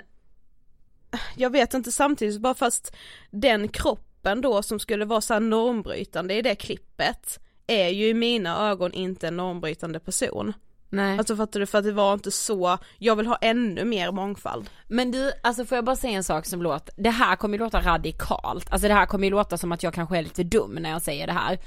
[1.35, 2.95] jag vet inte samtidigt, bara fast
[3.31, 8.69] den kroppen då som skulle vara så normbrytande i det klippet är ju i mina
[8.69, 10.53] ögon inte en normbrytande person.
[10.89, 11.17] Nej.
[11.17, 14.69] Alltså fattar du, för att det var inte så, jag vill ha ännu mer mångfald.
[14.87, 17.63] Men du, alltså får jag bara säga en sak som låter, det här kommer ju
[17.63, 20.73] låta radikalt, alltså det här kommer ju låta som att jag kanske är lite dum
[20.73, 21.59] när jag säger det här.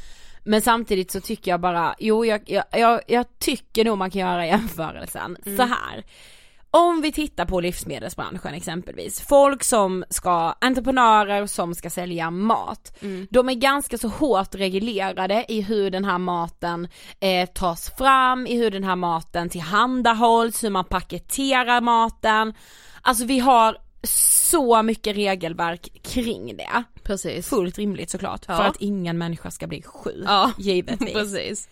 [0.44, 4.20] Men samtidigt så tycker jag bara, jo jag, jag, jag, jag tycker nog man kan
[4.20, 6.04] göra jämförelsen så här.
[6.74, 13.26] Om vi tittar på livsmedelsbranschen exempelvis, folk som ska, entreprenörer som ska sälja mat, mm.
[13.30, 16.88] de är ganska så hårt reglerade i hur den här maten
[17.20, 22.54] eh, tas fram, i hur den här maten tillhandahålls, hur man paketerar maten.
[23.02, 23.76] Alltså vi har
[24.50, 26.84] så mycket regelverk kring det.
[27.02, 27.48] Precis.
[27.48, 28.56] Fullt rimligt såklart, ja.
[28.56, 30.52] för att ingen människa ska bli sjuk, ja.
[30.58, 31.12] givetvis.
[31.14, 31.68] Precis.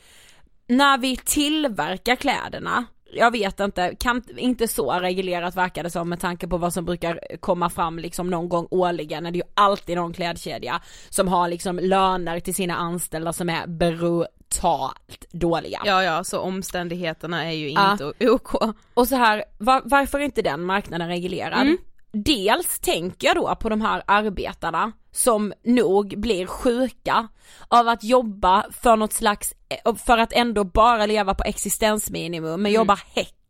[0.69, 6.21] När vi tillverkar kläderna jag vet inte, kan inte så reglerat verkar det som med
[6.21, 9.97] tanke på vad som brukar komma fram liksom någon gång årligen, är det ju alltid
[9.97, 15.83] någon klädkedja som har liksom löner till sina anställda som är brutalt dåliga.
[15.85, 18.31] Ja ja, så omständigheterna är ju inte ja.
[18.31, 18.55] OK.
[18.95, 21.63] Och så här, var, varför är inte den marknaden reglerad?
[21.63, 21.79] Mm.
[22.13, 27.29] Dels tänker jag då på de här arbetarna som nog blir sjuka
[27.69, 29.55] av att jobba för något slags,
[30.05, 32.73] för att ändå bara leva på existensminimum men mm.
[32.73, 32.99] jobba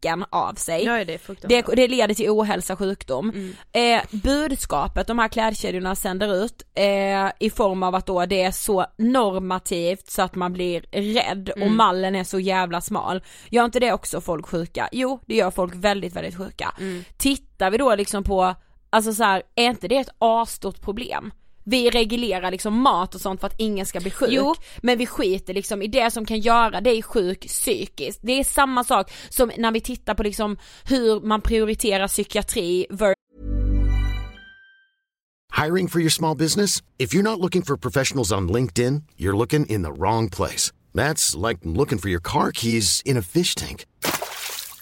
[0.01, 0.85] häcken av sig.
[0.85, 3.31] Ja, det, det, det, leder till ohälsa, sjukdom.
[3.31, 3.53] Mm.
[3.73, 8.51] Eh, budskapet de här klädkedjorna sänder ut eh, i form av att då det är
[8.51, 11.69] så normativt så att man blir rädd mm.
[11.69, 13.23] och mallen är så jävla smal.
[13.49, 14.89] Gör inte det också folk sjuka?
[14.93, 16.75] Jo, det gör folk väldigt, väldigt sjuka.
[16.79, 17.05] Mm.
[17.17, 18.55] Tittar vi då liksom på,
[18.91, 21.31] alltså så här, är inte det ett asstort problem?
[21.64, 24.29] Vi reglerar liksom mat och sånt för att ingen ska bli sjuk.
[24.33, 24.55] Jo.
[24.79, 28.20] Men vi skiter liksom i det som kan göra dig sjuk psykiskt.
[28.23, 32.87] Det är samma sak som när vi tittar på liksom hur man prioriterar psykiatri
[35.53, 36.83] Hiring for your small business?
[36.99, 40.73] If you're not looking for professionals on LinkedIn, you're looking in the wrong place.
[40.94, 43.85] That's like looking for your car keys in a fish tank.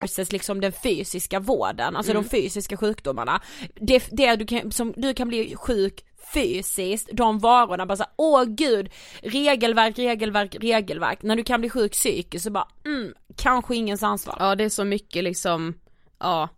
[0.00, 2.22] Versus liksom den fysiska vården, alltså mm.
[2.22, 3.40] de fysiska sjukdomarna.
[3.74, 8.44] Det, det du, kan, som, du kan bli sjuk fysiskt, de varorna bara så åh
[8.44, 8.90] gud,
[9.22, 11.22] regelverk, regelverk, regelverk.
[11.22, 14.36] När du kan bli sjuk psykiskt så bara, mm, kanske ingens ansvar.
[14.38, 15.74] Ja det är så mycket liksom,
[16.18, 16.48] ja,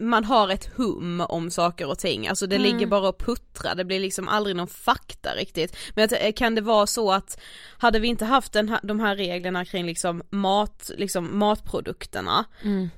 [0.00, 2.72] man har ett hum om saker och ting, alltså det mm.
[2.72, 5.76] ligger bara och puttrar, det blir liksom aldrig någon fakta riktigt.
[5.94, 7.40] Men kan det vara så att,
[7.78, 12.90] hade vi inte haft den här, de här reglerna kring liksom mat, liksom matprodukterna, mm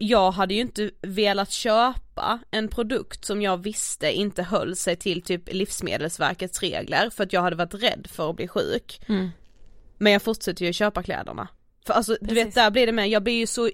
[0.00, 5.22] jag hade ju inte velat köpa en produkt som jag visste inte höll sig till
[5.22, 9.00] typ livsmedelsverkets regler för att jag hade varit rädd för att bli sjuk.
[9.08, 9.30] Mm.
[9.98, 11.48] Men jag fortsätter ju köpa kläderna.
[11.86, 12.28] För alltså Precis.
[12.28, 13.70] du vet där blir det med, jag blir ju så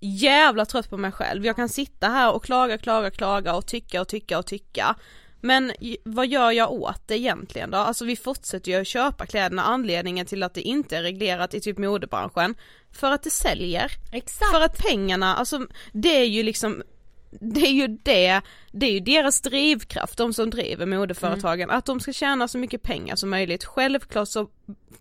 [0.00, 1.46] jävla trött på mig själv.
[1.46, 4.96] Jag kan sitta här och klaga, klaga, klaga och tycka och tycka och tycka.
[5.40, 5.72] Men
[6.04, 7.78] vad gör jag åt det egentligen då?
[7.78, 11.60] Alltså vi fortsätter ju att köpa kläderna, anledningen till att det inte är reglerat i
[11.60, 12.54] typ modebranschen,
[12.92, 13.92] för att det säljer.
[14.12, 14.50] Exakt.
[14.50, 16.82] För att pengarna, alltså det är ju liksom
[17.30, 18.40] det är ju det,
[18.72, 21.78] det är ju deras drivkraft, de som driver modeföretagen, mm.
[21.78, 23.64] att de ska tjäna så mycket pengar som möjligt.
[23.64, 24.48] Självklart så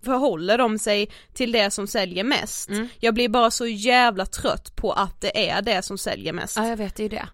[0.01, 2.69] förhåller de sig till det som säljer mest.
[2.69, 2.87] Mm.
[2.99, 6.57] Jag blir bara så jävla trött på att det är det som säljer mest.
[6.57, 7.29] Ja jag vet, det är ju det.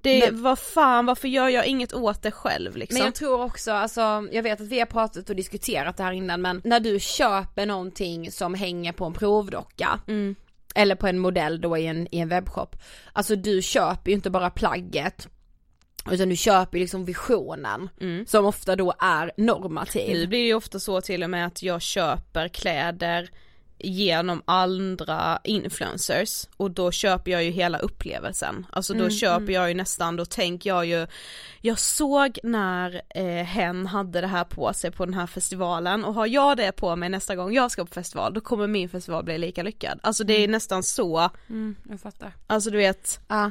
[0.00, 2.98] Det, men, vad fan, varför gör jag inget åt det själv liksom?
[2.98, 6.12] Men jag tror också, alltså jag vet att vi har pratat och diskuterat det här
[6.12, 10.36] innan men när du köper någonting som hänger på en provdocka mm.
[10.76, 12.76] Eller på en modell då i en, i en webbshop,
[13.12, 15.28] alltså du köper ju inte bara plagget
[16.10, 18.26] utan du köper liksom visionen mm.
[18.26, 20.18] som ofta då är normativ.
[20.18, 23.30] Nu blir det ju ofta så till och med att jag köper kläder
[23.78, 29.54] genom andra influencers och då köper jag ju hela upplevelsen, alltså då mm, köper mm.
[29.54, 31.06] jag ju nästan, då tänker jag ju
[31.60, 36.14] Jag såg när eh, hen hade det här på sig på den här festivalen och
[36.14, 39.24] har jag det på mig nästa gång jag ska på festival då kommer min festival
[39.24, 40.50] bli lika lyckad, alltså det är mm.
[40.50, 43.50] nästan så mm, jag fattar Alltså du vet Ja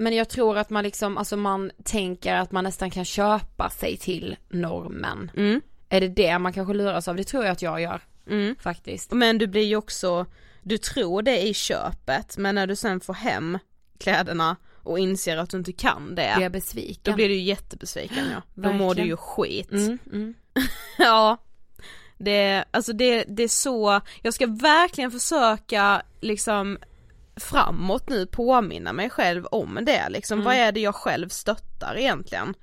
[0.00, 3.96] men jag tror att man liksom, alltså man tänker att man nästan kan köpa sig
[3.96, 5.30] till normen.
[5.36, 7.16] Mm Är det det man kanske luras av?
[7.16, 8.00] Det tror jag att jag gör.
[8.30, 8.56] Mm.
[8.60, 9.12] Faktiskt.
[9.12, 10.26] Men du blir ju också,
[10.62, 13.58] du tror det i köpet men när du sen får hem
[13.98, 16.32] kläderna och inser att du inte kan det.
[16.34, 17.12] Blir jag besviken?
[17.12, 18.42] Då blir du jättebesviken ja.
[18.54, 19.70] Då mår du ju skit.
[19.72, 20.34] Mm, mm.
[20.98, 21.36] ja.
[22.18, 26.78] Det, alltså det, det är så, jag ska verkligen försöka liksom
[27.36, 30.44] framåt nu påminna mig själv om det liksom, Mm.
[30.44, 32.54] vad är det jag själv stöttar egentligen?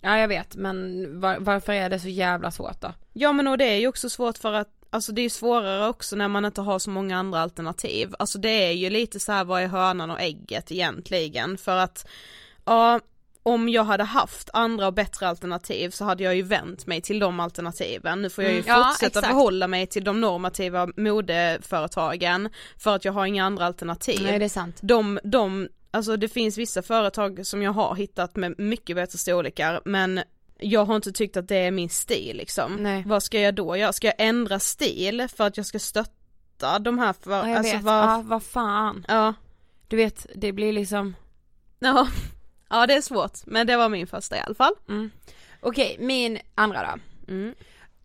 [0.00, 2.92] Ja jag vet men var, varför är det så jävla svårt då?
[3.12, 6.16] Ja men och det är ju också svårt för att Alltså det är svårare också
[6.16, 8.14] när man inte har så många andra alternativ.
[8.18, 12.08] Alltså det är ju lite så här vad är hönan och ägget egentligen för att
[12.64, 13.00] ja,
[13.42, 17.18] om jag hade haft andra och bättre alternativ så hade jag ju vänt mig till
[17.18, 18.22] de alternativen.
[18.22, 19.26] Nu får jag ju Mm, ja, fortsätta exakt.
[19.26, 24.20] förhålla mig till de normativa modeföretagen för att jag har inga andra alternativ.
[24.22, 24.78] Nej det är sant.
[24.80, 29.80] De, de, alltså det finns vissa företag som jag har hittat med mycket bättre storlekar
[29.84, 30.20] men
[30.58, 32.76] jag har inte tyckt att det är min stil liksom.
[32.76, 33.02] Nej.
[33.06, 33.92] Vad ska jag då göra?
[33.92, 37.74] Ska jag ändra stil för att jag ska stötta de här för, Ja, jag alltså
[37.76, 39.04] vet, vad, ja vad fan.
[39.08, 39.34] ja,
[39.88, 41.16] Du vet det blir liksom
[41.78, 42.08] ja,
[42.70, 44.72] ja det är svårt men det var min första i alla fall.
[44.88, 45.10] mm.
[45.60, 47.32] Okej min andra då.
[47.32, 47.54] Mm.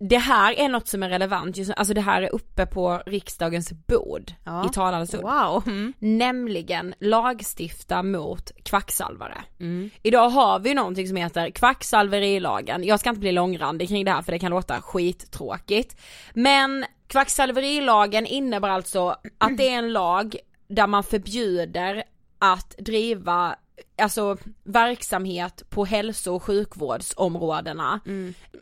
[0.09, 3.03] Det här är något som är relevant just nu, alltså det här är uppe på
[3.05, 4.65] riksdagens bord Ja.
[4.65, 5.23] i talande stund.
[5.23, 5.63] Wow.
[5.67, 5.93] Mm.
[5.99, 9.43] Nämligen lagstifta mot kvacksalvare.
[9.59, 9.89] Mm.
[10.03, 12.83] Idag har vi någonting som heter kvacksalverilagen.
[12.83, 16.01] Jag ska inte bli långrandig kring det här för det kan låta skittråkigt.
[16.33, 20.35] Men kvacksalverilagen innebär alltså att det är en lag
[20.67, 22.03] där man förbjuder
[22.39, 23.55] att driva
[24.03, 27.99] alltså verksamhet på hälso och sjukvårdsområdena.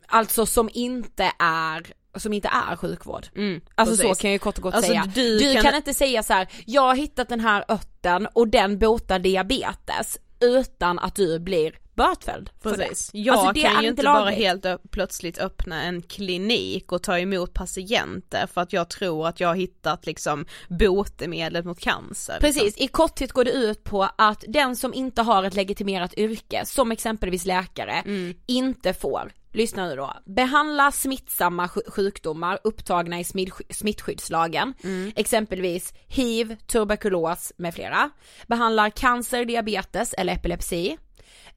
[0.07, 3.27] Alltså som inte är som inte är sjukvård.
[3.35, 4.21] Mm, Alltså så precis.
[4.21, 5.11] kan jag ju kort och gott Alltså, säga.
[5.15, 5.75] du Du, kan- kan...
[5.75, 10.99] inte säga så här: jag har hittat den här örten och den botar diabetes utan
[10.99, 11.75] att du blir
[12.09, 13.09] bötfälld för Precis.
[13.11, 13.19] det.
[13.19, 14.37] Jag alltså, det kan ju inte bara lagligt.
[14.39, 19.39] helt ö- plötsligt öppna en klinik och ta emot patienter för att jag tror att
[19.39, 22.37] jag har hittat liksom botemedlet mot cancer.
[22.41, 22.61] liksom.
[22.63, 26.65] Precis, i korthet går det ut på att den som inte har ett legitimerat yrke,
[26.65, 28.33] som exempelvis läkare, Mm.
[28.47, 30.13] inte får Lyssna nu då.
[30.25, 35.11] Behandla smittsamma sj- sjukdomar upptagna i smitt- smittskyddslagen, Mm.
[35.15, 38.09] exempelvis hiv, tuberkulos med flera.
[38.47, 40.97] Behandlar cancer, diabetes eller epilepsi.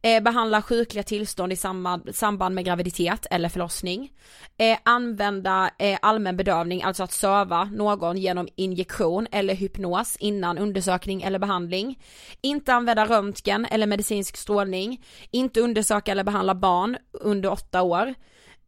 [0.05, 4.13] Eh, behandla sjukliga tillstånd i samband, samband med graviditet eller förlossning.
[4.59, 11.23] Eh, använda eh, allmän bedövning, alltså att söva någon genom injektion eller hypnos innan undersökning
[11.23, 11.99] eller behandling.
[12.41, 15.05] Inte använda röntgen eller medicinsk strålning.
[15.31, 18.15] Inte undersöka eller behandla barn under åtta år.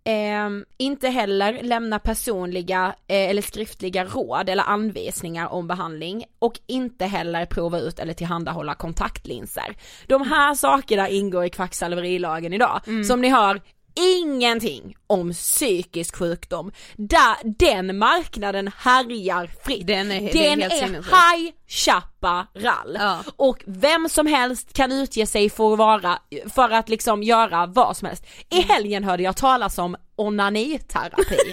[0.07, 7.05] Eh, inte heller lämna personliga eh, eller skriftliga råd eller anvisningar om behandling och inte
[7.05, 9.77] heller prova ut eller tillhandahålla kontaktlinser.
[10.07, 12.81] De här sakerna ingår i kvacksalverilagen idag.
[13.07, 13.61] Som ni hör,
[13.97, 16.73] ingenting om psykisk sjukdom.
[16.97, 19.87] Där den marknaden härjar fritt.
[19.87, 21.09] Den är- är den är sinnessjukt.
[21.17, 22.97] High Chaparral.
[23.01, 23.19] Ja.
[23.37, 26.19] Och vem som helst kan utge sig för att vara,
[26.55, 28.25] för att liksom göra vad som helst.
[28.51, 28.69] I Mm.
[28.69, 31.37] helgen hörde jag talas om onaniterapi.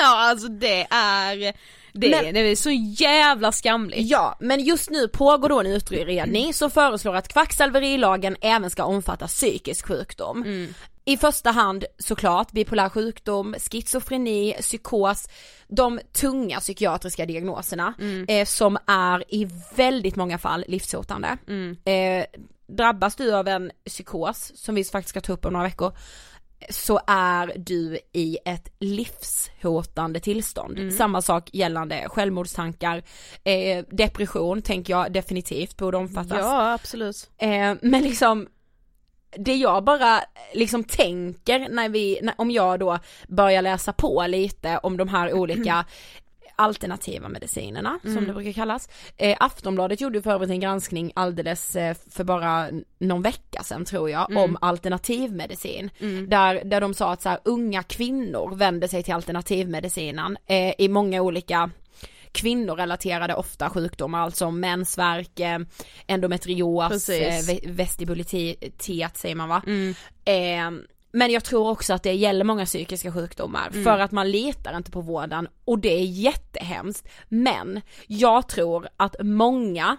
[0.00, 1.36] Ja alltså det är,
[1.92, 2.70] det, Men- det är så
[3.04, 4.10] jävla skamligt.
[4.10, 9.26] ja, men just nu pågår då en utredning som föreslår att kvacksalverilagen även ska omfatta
[9.26, 10.42] psykisk sjukdom.
[10.42, 10.74] Mm.
[11.08, 15.28] I första hand såklart bipolär sjukdom, schizofreni, psykos,
[15.68, 18.26] de tunga psykiatriska diagnoserna Mm.
[18.28, 21.38] eh, som är i väldigt många fall livshotande.
[21.48, 21.76] Mm.
[21.84, 22.26] Eh,
[22.66, 25.92] drabbas du av en psykos, som vi faktiskt ska ta upp om några veckor,
[26.70, 30.78] så är du i ett livshotande tillstånd.
[30.78, 30.90] Mm.
[30.90, 33.02] Samma sak gällande självmordstankar,
[33.44, 36.38] eh, depression tänker jag definitivt borde omfattas.
[36.38, 37.30] Ja absolut.
[37.38, 38.46] Eh, men liksom
[39.36, 40.20] det jag bara
[40.54, 42.98] liksom tänker när vi, när, om jag då
[43.28, 45.84] börjar läsa på lite om de här olika
[46.56, 48.88] alternativa medicinerna som det brukar kallas.
[49.16, 52.68] Eh, Aftonbladet gjorde för övrigt en granskning alldeles eh, för bara
[52.98, 55.90] någon vecka sedan tror jag om alternativmedicin.
[56.28, 60.88] Där, där de sa att så här, unga kvinnor vänder sig till alternativmedicinen eh, i
[60.88, 61.70] många olika
[62.32, 65.58] kvinnorelaterade ofta sjukdomar, alltså mensvärk, eh,
[66.06, 67.48] endometrios, Precis.
[67.50, 69.62] eh, ve- vestibulitet säger man va.
[70.24, 70.70] Eh,
[71.12, 74.90] men jag tror också att det gäller många psykiska sjukdomar för att man litar inte
[74.90, 77.08] på vården och det är jättehemskt.
[77.28, 79.96] Men jag tror att många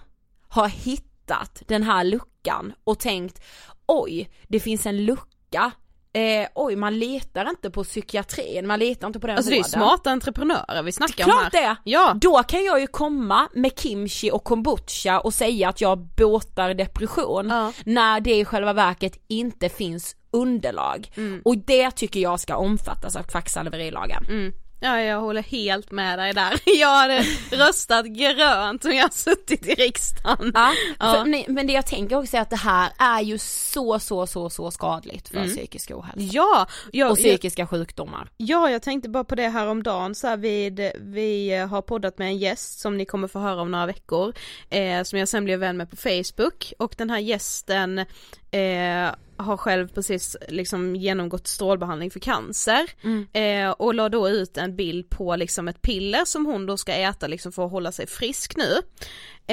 [0.48, 3.42] har hittat den här luckan och tänkt
[3.86, 5.72] oj, det finns en lucka
[6.20, 9.58] Eh, oj man litar inte på psykiatrin, man litar inte på den Alltså det är
[9.58, 9.72] ju vården.
[9.72, 11.62] smarta entreprenörer vi snackar om Klart här.
[11.62, 11.76] det!
[11.84, 12.14] Ja.
[12.22, 17.48] Då kan jag ju komma med kimchi och kombucha och säga att jag botar depression
[17.50, 17.74] Ja.
[17.86, 21.12] när det i själva verket inte finns underlag.
[21.18, 21.42] Mm.
[21.46, 24.26] Och det tycker jag ska omfattas av kvacksalverilagen.
[24.30, 24.54] Mm.
[24.82, 26.60] Ja jag håller helt med dig där.
[26.80, 30.52] Jag hade röstat grönt om jag suttit i riksdagen.
[30.56, 31.14] Ja, Ja.
[31.14, 34.50] För, men det jag tänker också är att det här är ju så så så
[34.50, 35.50] så skadligt för Mm.
[35.50, 36.30] psykisk ohälsa.
[36.34, 38.30] Ja, jag, och psykiska sjukdomar.
[38.38, 42.18] Ja, jag tänkte bara på det här om dagen så här vid, vi har poddat
[42.18, 44.34] med en gäst som ni kommer få höra om några veckor,
[44.70, 48.06] eh, som jag sen blev vän med på Facebook och den här gästen
[48.52, 52.90] eh, har själv precis liksom genomgått strålbehandling för cancer.
[53.34, 56.94] Eh, och la då ut en bild på liksom ett piller som hon då ska
[56.94, 58.82] äta liksom för att hålla sig frisk nu.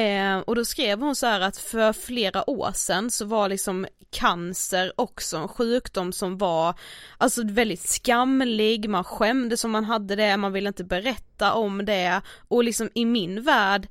[0.02, 3.86] Eh, och då skrev hon så här att för flera år sedan så var liksom
[4.10, 6.74] cancer också en sjukdom som var
[7.18, 12.20] alltså väldigt skamlig, man skämdes om man hade det, man ville inte berätta om det.
[12.48, 13.88] Och liksom i min värld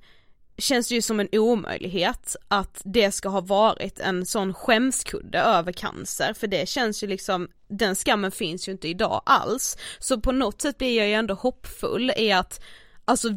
[0.58, 5.72] känns det ju som en omöjlighet att det ska ha varit en sån skämskudde över
[5.72, 9.78] cancer för det känns ju liksom, den skammen finns ju inte idag alls.
[10.00, 12.62] Så på något sätt blir jag ju ändå hoppfull i att,
[13.06, 13.30] alltså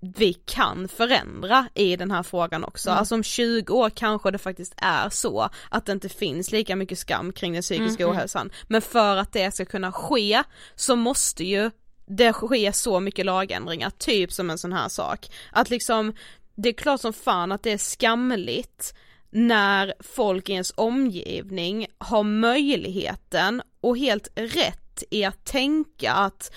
[0.00, 2.98] vi kan förändra i den här frågan också, Mm.
[2.98, 6.98] alltså om 20 år kanske det faktiskt är så att det inte finns lika mycket
[6.98, 8.50] skam kring den psykiska Mm, ohälsan.
[8.68, 10.42] Men för att det ska kunna ske
[10.74, 11.70] så måste ju
[12.06, 15.30] det ske så mycket lagändringar, typ som en sån här sak.
[15.52, 16.12] Att liksom,
[16.54, 18.94] det är klart som fan att det är skamligt
[19.30, 26.52] när folk i ens omgivning har möjligheten och helt rätt i att tänka att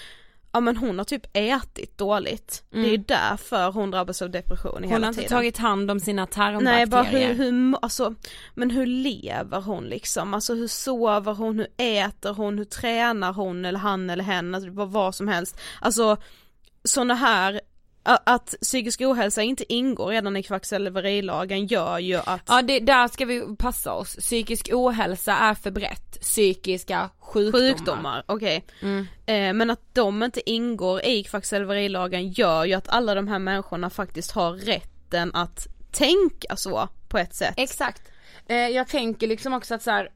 [0.52, 2.64] ja men hon har typ ätit dåligt.
[2.70, 4.90] Det är ju därför hon drabbas av depression i Mm.
[4.90, 5.38] Hon hela har inte tiden.
[5.38, 6.78] tagit hand om sina tarmbakterier.
[6.78, 8.16] Nej bara hur, hur, alltså,
[8.56, 13.66] men hur lever hon liksom, alltså hur sover hon, hur äter hon, hur tränar hon
[13.66, 15.60] eller han eller hen, alltså vad, som helst.
[15.82, 16.18] Alltså
[16.84, 17.62] sådana här,
[18.08, 23.26] att psykisk ohälsa inte ingår redan i kvacksalverilagen gör ju att Ja det, där ska
[23.26, 27.70] vi passa oss, psykisk ohälsa är för brett, psykiska sjukdomar.
[27.70, 28.66] sjukdomar, okej.
[28.82, 29.08] Mm.
[29.26, 33.90] Eh, men att de inte ingår i kvacksalverilagen gör ju att alla de här människorna
[33.90, 37.54] faktiskt har rätten att tänka så på ett sätt.
[37.58, 38.02] Exakt.
[38.48, 40.10] Eh, jag tänker liksom också att så här,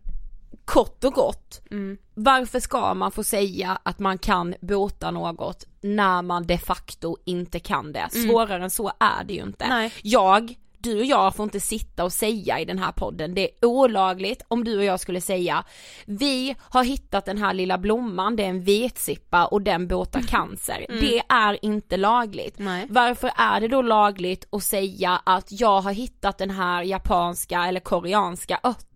[0.72, 1.98] kort och gott, Mm.
[2.14, 7.60] varför ska man få säga att man kan bota något när man de facto inte
[7.60, 8.08] kan det?
[8.12, 9.66] Svårare än så är det ju inte.
[9.66, 9.78] Mm.
[9.78, 9.92] Nej.
[10.04, 13.66] Jag, du och jag får inte sitta och säga i den här podden, det är
[13.66, 15.64] olagligt om du och jag skulle säga
[16.06, 20.86] vi har hittat den här lilla blomman, det är en vitsippa och den botar cancer.
[20.90, 22.60] Det är inte lagligt.
[22.60, 22.74] Mm.
[22.74, 22.86] Nej.
[22.90, 27.80] Varför är det då lagligt att säga att jag har hittat den här japanska eller
[27.80, 28.91] koreanska örten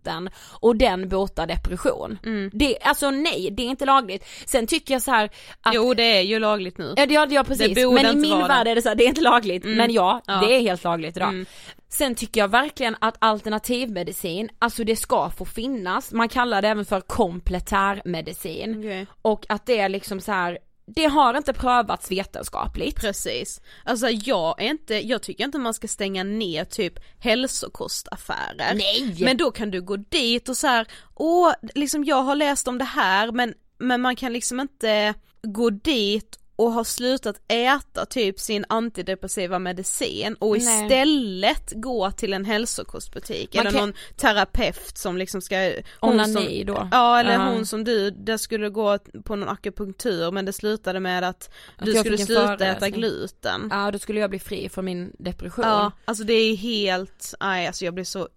[0.59, 2.19] och den botar depression?
[2.25, 2.49] Mm.
[2.53, 4.25] Det, alltså nej, det är inte lagligt.
[4.45, 5.29] Sen tycker jag så här
[5.61, 6.93] att Jo det är ju lagligt nu.
[6.97, 9.09] Ja det ja, precis, Det men i min värld är det så här, det är
[9.09, 10.33] inte lagligt, men ja, Ja.
[10.33, 11.29] det är helt lagligt idag.
[11.29, 11.45] Mm.
[11.89, 16.85] Sen tycker jag verkligen att alternativmedicin, alltså det ska få finnas, man kallar det även
[16.85, 18.79] för komplettärmedicin.
[18.79, 19.07] Okej.
[19.21, 20.57] Och att det är liksom så här,
[20.87, 22.95] det har inte prövats vetenskapligt.
[22.95, 23.61] Precis.
[23.83, 28.73] Alltså jag är inte, jag tycker inte man ska stänga ner typ hälsokostaffärer.
[28.75, 29.15] Nej!
[29.19, 32.77] Men då kan du gå dit och så här, åh, liksom jag har läst om
[32.77, 35.13] det här men, men man kan liksom inte
[35.43, 40.83] gå dit och ha slutat äta typ sin antidepressiva medicin och Nej.
[40.85, 46.33] istället gå till en hälsokostbutik Man eller kan- någon terapeut som liksom ska Onani
[46.65, 46.89] som, då?
[46.91, 47.45] Ja eller Ja.
[47.49, 51.85] hon som du, där skulle gå på någon akupunktur men det slutade med att Att
[51.85, 53.67] du skulle sluta äta gluten.
[53.71, 55.65] Ja då skulle jag bli fri från min depression.
[55.65, 58.27] Ja, alltså det är helt, nej alltså jag blir så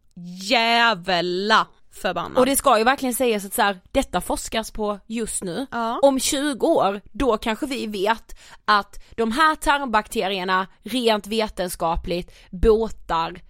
[0.43, 1.67] jävla
[1.99, 2.39] förbannad.
[2.39, 5.67] Och det ska ju verkligen sägas att så här, detta forskas på just nu.
[5.71, 5.99] Ja.
[6.03, 13.41] Om 20 år, då kanske vi vet att de här tarmbakterierna rent vetenskapligt botar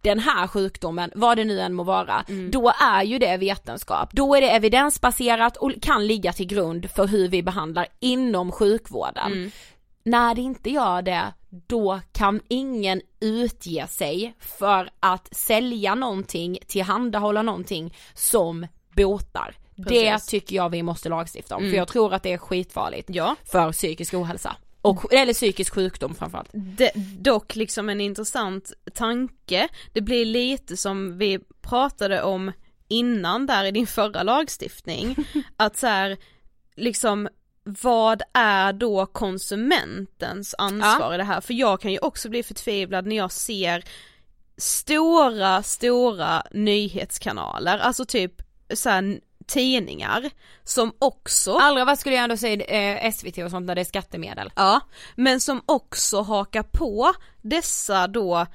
[0.00, 4.12] den här sjukdomen, vad det nu än må vara, då är ju det vetenskap.
[4.12, 9.52] Då är det evidensbaserat och kan ligga till grund för hur vi behandlar inom sjukvården.
[10.04, 11.32] När det inte gör det,
[11.66, 19.54] då kan ingen utge sig för att sälja någonting, tillhandahålla någonting som botar.
[19.76, 20.28] Det Precis.
[20.28, 23.36] tycker jag vi måste lagstifta om, för jag tror att det är skitfarligt Ja.
[23.44, 24.56] för psykisk ohälsa.
[24.82, 26.48] Och, eller psykisk sjukdom framförallt.
[26.52, 32.52] Det, dock liksom en intressant tanke, det blir lite som vi pratade om
[32.88, 35.16] innan där i din förra lagstiftning,
[35.56, 36.16] att så här,
[36.76, 37.28] liksom
[37.66, 41.40] vad är då konsumentens ansvar i det här?
[41.40, 43.84] För jag kan ju också bli förtvivlad när jag ser
[44.56, 48.42] stora, stora nyhetskanaler, alltså typ
[48.74, 50.30] så här, tidningar
[50.64, 53.84] som också Allra vad skulle jag ändå säga eh, SVT och sånt när det är
[53.84, 54.52] skattemedel.
[54.56, 54.80] Ja,
[55.14, 57.12] men som också hakar på
[57.42, 58.46] dessa då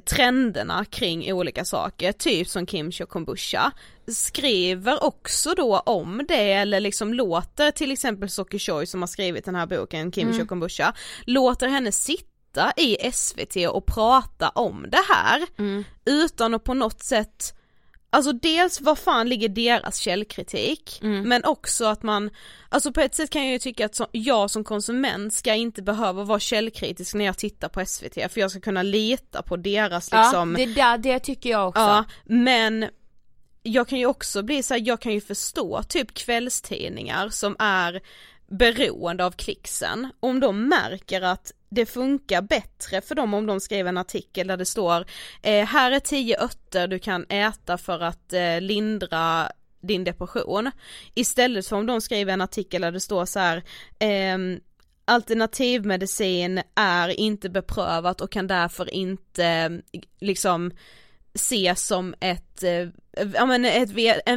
[0.00, 3.72] trenderna kring olika saker, typ som kimchi och kombucha,
[4.08, 9.44] skriver också då om det eller liksom låter till exempel Soki Choi som har skrivit
[9.44, 10.42] den här boken kimchi Mm.
[10.42, 10.94] och kombucha,
[11.26, 15.84] låter henne sitta i SVT och prata om det här Mm.
[16.04, 17.54] utan att på något sätt
[18.14, 21.28] Alltså dels vad fan ligger deras källkritik, Mm.
[21.28, 22.30] men också att man,
[22.68, 25.82] alltså på ett sätt kan jag ju tycka att så, jag som konsument ska inte
[25.82, 30.10] behöva vara källkritisk när jag tittar på SVT för jag ska kunna lita på deras
[30.12, 31.80] liksom Ja, det, där, det tycker jag också.
[31.80, 32.86] Ja, men
[33.62, 38.00] jag kan ju också bli så här, jag kan ju förstå typ kvällstidningar som är
[38.46, 43.88] beroende av klicksen, om de märker att det funkar bättre för dem om de skriver
[43.88, 45.04] en artikel där det står
[45.42, 49.48] eh, här är tio örter du kan äta för att eh, lindra
[49.80, 50.70] din depression.
[51.14, 53.62] Istället för om de skriver en artikel där det står så här
[53.98, 54.60] ehm,
[55.04, 59.80] alternativmedicin är inte beprövat och kan därför inte
[60.20, 60.72] liksom
[61.34, 62.88] ses som ett, eh,
[63.34, 63.90] ja men ett,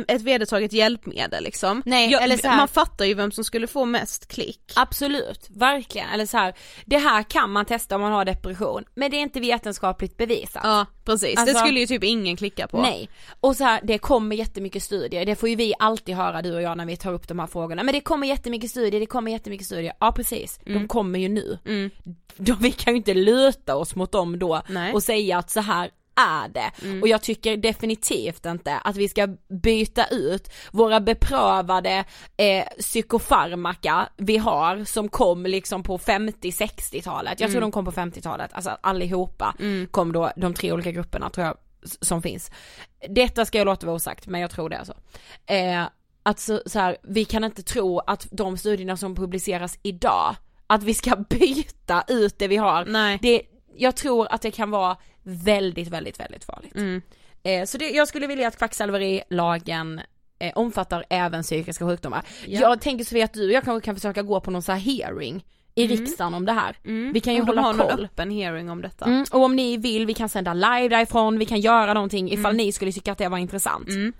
[0.07, 1.83] ett vedertaget hjälpmedel liksom.
[1.85, 4.71] Nej, Jag, eller så här- Man fattar ju vem som skulle få mest klick.
[4.75, 6.09] Absolut, verkligen.
[6.09, 6.53] Eller så här,
[6.85, 10.61] det här kan man testa om man har depression, men det är inte vetenskapligt bevisat.
[10.65, 12.81] Ja precis, Alltså- det skulle ju typ ingen klicka på.
[12.81, 16.53] Nej, och så här, det kommer jättemycket studier, det får ju vi alltid höra du
[16.55, 19.05] och jag när vi tar upp de här frågorna, men det kommer jättemycket studier, det
[19.05, 21.59] kommer jättemycket studier, ja precis, de kommer ju nu.
[21.65, 21.89] Mm.
[22.37, 24.93] De, vi kan ju inte luta oss mot dem då Nej.
[24.93, 26.71] och säga att så här är det.
[27.01, 29.27] Och jag tycker definitivt inte att vi ska
[29.63, 32.03] byta ut våra beprövade
[32.37, 38.53] eh, psykofarmaka vi har som kom liksom på 50-60-talet, jag tror de kom på 50-talet,
[38.53, 39.55] alltså allihopa
[39.91, 41.57] kom då, de tre olika grupperna tror jag
[42.01, 42.51] som finns.
[43.09, 44.93] Detta ska jag låta vara osagt men jag tror det alltså.
[45.45, 45.83] Eh,
[46.23, 50.35] att så, så här, vi kan inte tro att de studierna som publiceras idag,
[50.67, 52.85] att vi ska byta ut det vi har.
[52.85, 53.19] Nej.
[53.21, 53.41] Det,
[53.77, 56.75] jag tror att det kan vara väldigt, väldigt, väldigt farligt.
[56.75, 57.01] Mm.
[57.43, 60.01] Eh, så det, jag skulle vilja att kvacksalverilagen
[60.39, 62.25] eh, omfattar även psykiska sjukdomar.
[62.45, 62.59] Ja.
[62.61, 64.79] Jag tänker Sofia att du och jag kanske kan försöka gå på någon så här
[64.79, 66.77] hearing i riksdagen om det här.
[67.13, 68.05] Vi kan ju Om hålla har någon koll.
[68.05, 69.05] öppen hearing om detta.
[69.05, 72.55] Mm, och om ni vill, vi kan sända live därifrån, vi kan göra någonting ifall
[72.55, 73.89] ni skulle tycka att det var intressant.
[73.89, 74.13] Mm.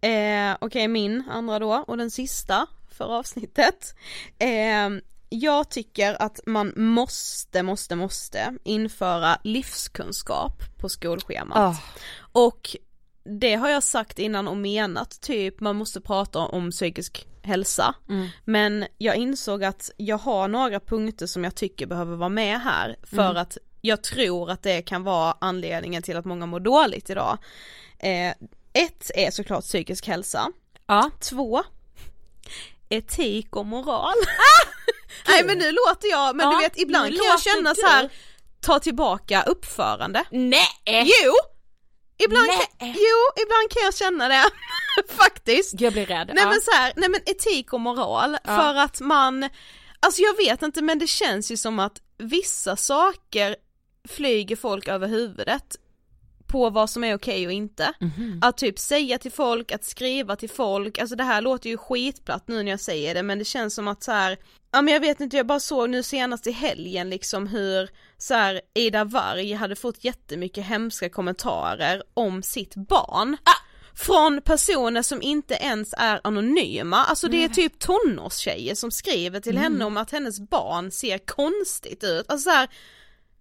[0.00, 3.94] Eh, Okej min andra då och den sista för avsnittet.
[4.38, 4.90] Eh,
[5.34, 11.58] jag tycker att man måste, måste, måste införa livskunskap på skolschemat.
[11.58, 11.76] Ah.
[12.32, 12.76] Och
[13.24, 17.94] det har jag sagt innan och menat, typ man måste prata om psykisk hälsa.
[18.08, 18.28] Mm.
[18.44, 22.96] Men jag insåg att jag har några punkter som jag tycker behöver vara med här
[23.02, 23.36] för Mm.
[23.36, 27.38] att jag tror att det kan vara anledningen till att många mår dåligt idag.
[27.98, 28.30] Eh,
[28.72, 30.50] ett är såklart psykisk hälsa.
[30.86, 31.10] Ja.
[31.20, 31.62] Två,
[32.88, 34.14] etik och moral.
[35.28, 37.80] Nej men nu låter jag, men Ja, du vet ibland kan jag känna du.
[37.80, 38.10] så här
[38.60, 40.24] ta tillbaka uppförande.
[40.30, 40.68] Nej!
[41.24, 41.32] Jo!
[42.24, 42.94] Ibland kan, Nej.
[42.96, 44.44] jo, ibland kan jag känna det,
[45.08, 45.80] faktiskt.
[45.80, 46.30] Jag blir rädd.
[46.34, 46.48] Nej ja.
[46.50, 48.56] men så här, nej men etik och moral, Ja.
[48.56, 49.48] för att man,
[50.00, 53.56] alltså jag vet inte men det känns ju som att vissa saker
[54.08, 55.76] flyger folk över huvudet
[56.46, 57.92] på vad som är okej och inte.
[58.00, 58.40] Mhm.
[58.42, 62.48] Att typ säga till folk, att skriva till folk, alltså det här låter ju skitplatt
[62.48, 64.36] nu när jag säger det men det känns som att så här,
[64.74, 68.34] ja men jag vet inte, jag bara såg nu senast i helgen liksom hur så
[68.34, 73.36] här, Ida Warg hade fått jättemycket hemska kommentarer om sitt barn.
[73.96, 79.58] Från personer som inte ens är anonyma, alltså det är typ tonårstjejer som skriver till
[79.58, 82.68] henne om att hennes barn ser konstigt ut, alltså så här,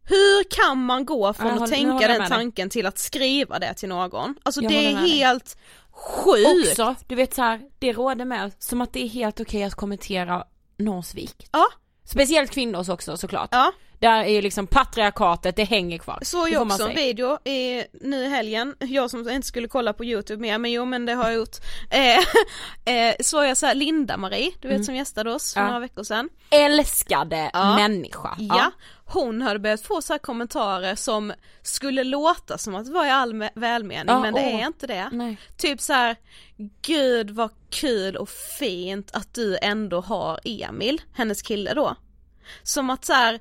[0.03, 3.73] hur kan man gå från att håller- nu tänka den tanken till att skriva det
[3.73, 4.36] till någon?
[4.43, 5.57] Alltså Jag det är helt
[5.91, 6.69] sjukt!
[6.69, 9.75] Också, du vet så här, det råder med som att det är helt okej att
[9.75, 10.43] kommentera
[10.78, 11.49] någons vikt.
[11.51, 11.65] Ja,
[12.05, 13.49] Speciellt kvinnors också såklart.
[13.51, 13.71] ja.
[13.99, 16.19] Där är ju liksom patriarkatet, det hänger kvar.
[16.21, 20.05] Såg jag också en video i, nu i helgen, jag som inte skulle kolla på
[20.05, 21.57] youtube mer men jo men det har jag gjort.
[21.89, 22.15] Eh,
[22.95, 25.67] eh, såg jag så här Linda-Marie, du vet som gästade oss för Mm.
[25.67, 25.74] Ja.
[25.74, 26.30] några veckor sedan.
[26.49, 27.76] Älskade Ja.
[27.76, 28.36] människa.
[28.39, 28.71] Ja.
[29.06, 33.10] Hon hade börjat få så här kommentarer som skulle låta som att det var i
[33.10, 34.62] all me- välmening Ja, men det åh.
[34.62, 35.10] är inte det.
[35.12, 35.38] Nej.
[35.58, 36.16] Typ så här,
[36.82, 41.95] gud vad kul och fint att du ändå har Emil, hennes kille då.
[42.64, 43.39] Som att så här,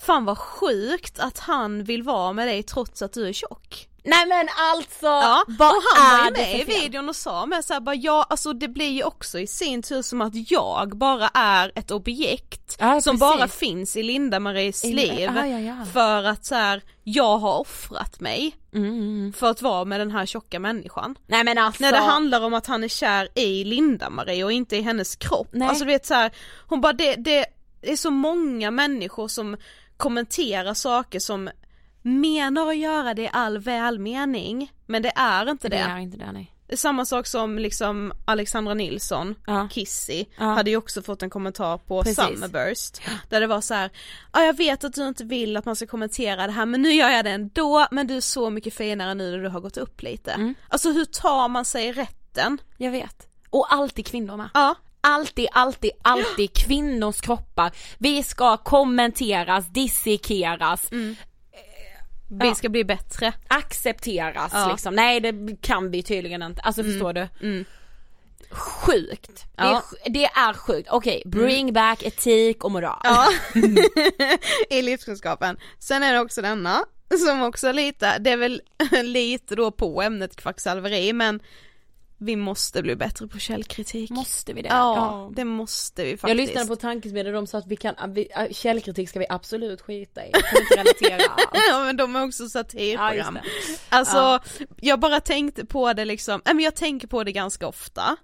[0.00, 3.88] fan vad sjukt att han vill vara med dig trots att du är tjock.
[4.08, 7.16] Nej men alltså, Ja, vad och han var är ju det med i videon och
[7.16, 10.50] sa med såhär bara ja, alltså det blir ju också i sin tur som att
[10.50, 13.38] jag bara är ett objekt Ja, som precis.
[13.38, 15.84] bara finns i Linda-Maries liv ja, ja, ja.
[15.92, 19.32] för att så här, jag har offrat mig mm.
[19.36, 21.14] för att vara med den här tjocka människan.
[21.26, 21.82] Nej men alltså.
[21.82, 25.48] När det handlar om att han är kär i Linda-Marie och inte i hennes kropp.
[25.52, 25.68] Nej.
[25.68, 26.32] Alltså du vet så här,
[26.66, 27.46] hon bara det, det
[27.82, 29.56] är så många människor som
[29.96, 31.50] kommenterar saker som
[32.08, 35.76] menar att göra det i all välmening, men det är inte det.
[35.76, 36.54] Det är inte det nej.
[36.74, 39.68] Samma sak som liksom Alexandra Nilsson, Ja.
[39.72, 40.44] Kissy, Ja.
[40.44, 42.24] hade ju också fått en kommentar på Precis.
[42.24, 43.00] Summerburst.
[43.28, 43.90] Där det var så här,
[44.32, 46.92] ja jag vet att du inte vill att man ska kommentera det här men nu
[46.92, 49.76] gör jag det ändå, men du är så mycket finare nu när du har gått
[49.76, 50.32] upp lite.
[50.32, 50.54] Mm.
[50.68, 52.58] Alltså hur tar man sig rätten?
[52.76, 53.26] Jag vet.
[53.50, 54.50] Och alltid kvinnor med.
[54.54, 54.74] Ja.
[55.00, 57.72] Alltid, alltid, alltid kvinnors kroppar.
[57.98, 60.88] Vi ska kommenteras, dissekeras,
[62.30, 62.54] Vi Ja.
[62.54, 63.32] ska bli bättre.
[63.48, 64.68] accepteras Ja.
[64.70, 64.94] liksom.
[64.94, 66.60] Nej det kan vi tydligen inte.
[66.62, 67.28] Alltså förstår du?
[67.42, 67.64] Mm.
[68.50, 69.44] Sjukt.
[69.56, 69.82] Det, är, Ja.
[70.06, 70.88] det är sjukt.
[70.90, 73.00] Okej, bring back etik och moral.
[73.04, 73.26] Ja,
[74.70, 75.56] i livskunskapen.
[75.78, 76.84] Sen är det också denna,
[77.26, 78.62] som också lite, det är väl
[79.02, 81.40] lite då på ämnet kvacksalveri men
[82.20, 84.10] vi måste bli bättre på källkritik.
[84.10, 84.68] Måste vi det?
[84.68, 86.28] Ja, det måste vi faktiskt.
[86.28, 89.26] Jag lyssnade på Tankesmedel och de sa att vi kan, vi, äh, källkritik ska vi
[89.28, 90.32] absolut skita i.
[90.32, 91.62] Kan inte relatera alls.
[91.70, 93.34] Ja men de är också Ja, satirprogram.
[93.34, 93.42] det.
[93.88, 94.40] alltså, Ja.
[94.80, 98.16] jag bara tänkte på det liksom, nej men jag tänker på det ganska ofta.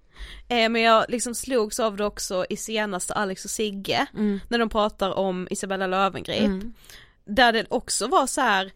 [0.48, 4.40] Eh, men jag liksom slogs av det också i senaste Alex och Sigge, Mm.
[4.48, 6.50] när de pratar om Isabella Löwengrip.
[7.26, 8.72] Där det också var så här.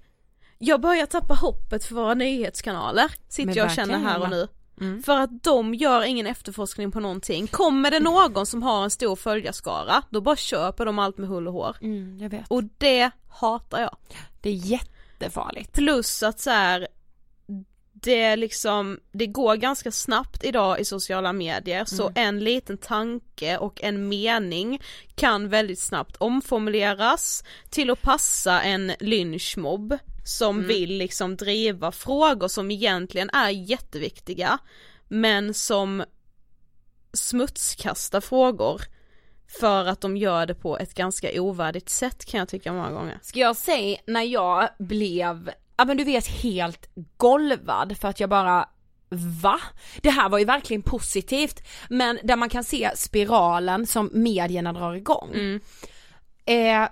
[0.59, 4.49] jag börjar tappa hoppet för våra nyhetskanaler, sitter jag och känner här och nu.
[4.81, 5.03] Mm.
[5.03, 7.47] För att de gör ingen efterforskning på någonting.
[7.47, 11.47] Kommer det någon som har en stor följarskara, då bara köper de allt med hull
[11.49, 11.77] och hår.
[11.81, 12.45] Mm, jag vet.
[12.49, 13.97] Och det hatar jag.
[14.43, 15.73] Det är jättefarligt.
[15.73, 16.89] Plus att så här,
[18.03, 23.83] det liksom, det går ganska snabbt idag i sociala medier så en liten tanke och
[23.83, 24.81] en mening
[25.15, 29.99] kan väldigt snabbt omformuleras till att passa en lynchmobb
[30.29, 34.59] som vill liksom driva frågor som egentligen är jätteviktiga
[35.09, 36.05] men som
[37.13, 38.81] smutskastar frågor
[39.61, 43.19] för att de gör det på ett ganska ovärdigt sätt kan jag tycka många gånger.
[43.23, 48.31] Ska jag säga när jag blev, ja men du vet helt golvad för att jag
[48.31, 48.69] bara
[49.43, 49.61] Va?
[50.03, 54.95] Det här var ju verkligen positivt men där man kan se spiralen som medierna drar
[54.95, 55.31] igång.
[55.35, 55.61] Mm.
[56.45, 56.89] Eh,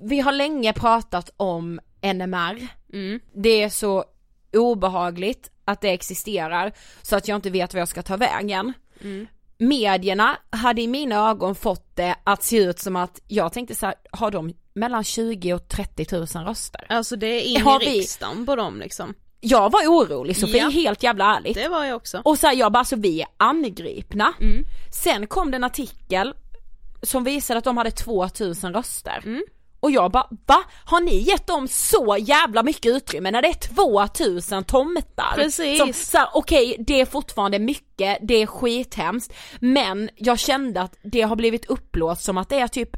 [0.00, 2.68] vi har länge pratat om NMR.
[2.92, 3.20] Mm.
[3.34, 4.04] Det är så
[4.56, 6.72] obehagligt att det existerar
[7.02, 8.72] så att jag inte vet vad jag ska ta vägen.
[9.00, 9.26] Mm.
[9.58, 13.86] Medierna hade i mina ögon fått det att se ut som att jag tänkte så
[13.86, 16.86] här, har de mellan 20 och 30 000 röster?
[16.88, 19.14] Alltså det är in Har i vi- riksdagen på dem liksom.
[19.40, 20.68] Jag var orolig Sofie, Ja.
[20.68, 21.54] helt jävla ärligt.
[21.54, 22.22] Det var jag också.
[22.24, 24.32] Och så här, jag bara, alltså vi är angripna.
[24.40, 24.64] Mm.
[25.02, 26.34] Sen kom det en artikel
[27.02, 29.20] som visade att de hade 2000 röster.
[29.24, 29.42] Mm.
[29.82, 30.64] Och jag bara, va?
[30.84, 35.34] Har ni gett dem så jävla mycket utrymme när det är 2000 tomtar?
[35.34, 35.78] Precis.
[35.78, 40.96] Som, så här, okej, det är fortfarande mycket, det är skithemskt, men jag kände att
[41.02, 42.90] det har blivit upplåst som att det är typ,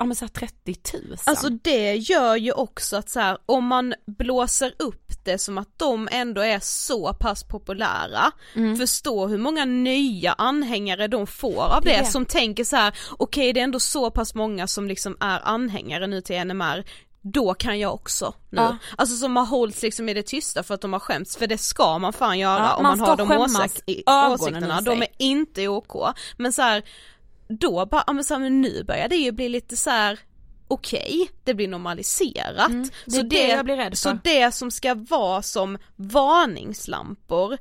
[0.00, 1.16] ja men så här 30 000.
[1.24, 5.68] Alltså det gör ju också att så här, om man blåser upp det som att
[5.78, 8.76] de ändå är så pass populära, Mm.
[8.76, 12.04] förstå hur många nya anhängare de får av det, Det.
[12.06, 16.06] som tänker så här: okej det är ändå så pass många som liksom är anhängare
[16.06, 16.84] nu till NMR,
[17.22, 18.60] då kan jag också nu.
[18.62, 18.76] Ja.
[18.98, 21.58] Alltså som har hållits liksom i det tysta för att de har skämts, för det
[21.58, 25.68] ska man fan göra Ja, om man man, har de åsik- ögonen de är inte
[25.68, 26.14] OK.
[26.36, 26.82] Men så här,
[27.50, 30.18] då bara, ja men, så här, nu börjar det ju bli lite så här.
[30.68, 32.68] okej, det blir normaliserat.
[32.68, 37.58] Mm, det så det jag blir rädd Så det som ska vara som varningslampor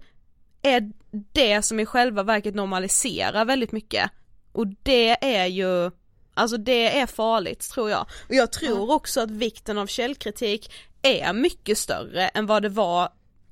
[0.61, 4.11] är det som i själva verket normaliserar väldigt mycket.
[4.51, 5.91] Och det är ju,
[6.33, 8.05] alltså det är farligt tror jag.
[8.29, 10.71] Och jag tror också att vikten av källkritik
[11.01, 13.09] är mycket större än vad det var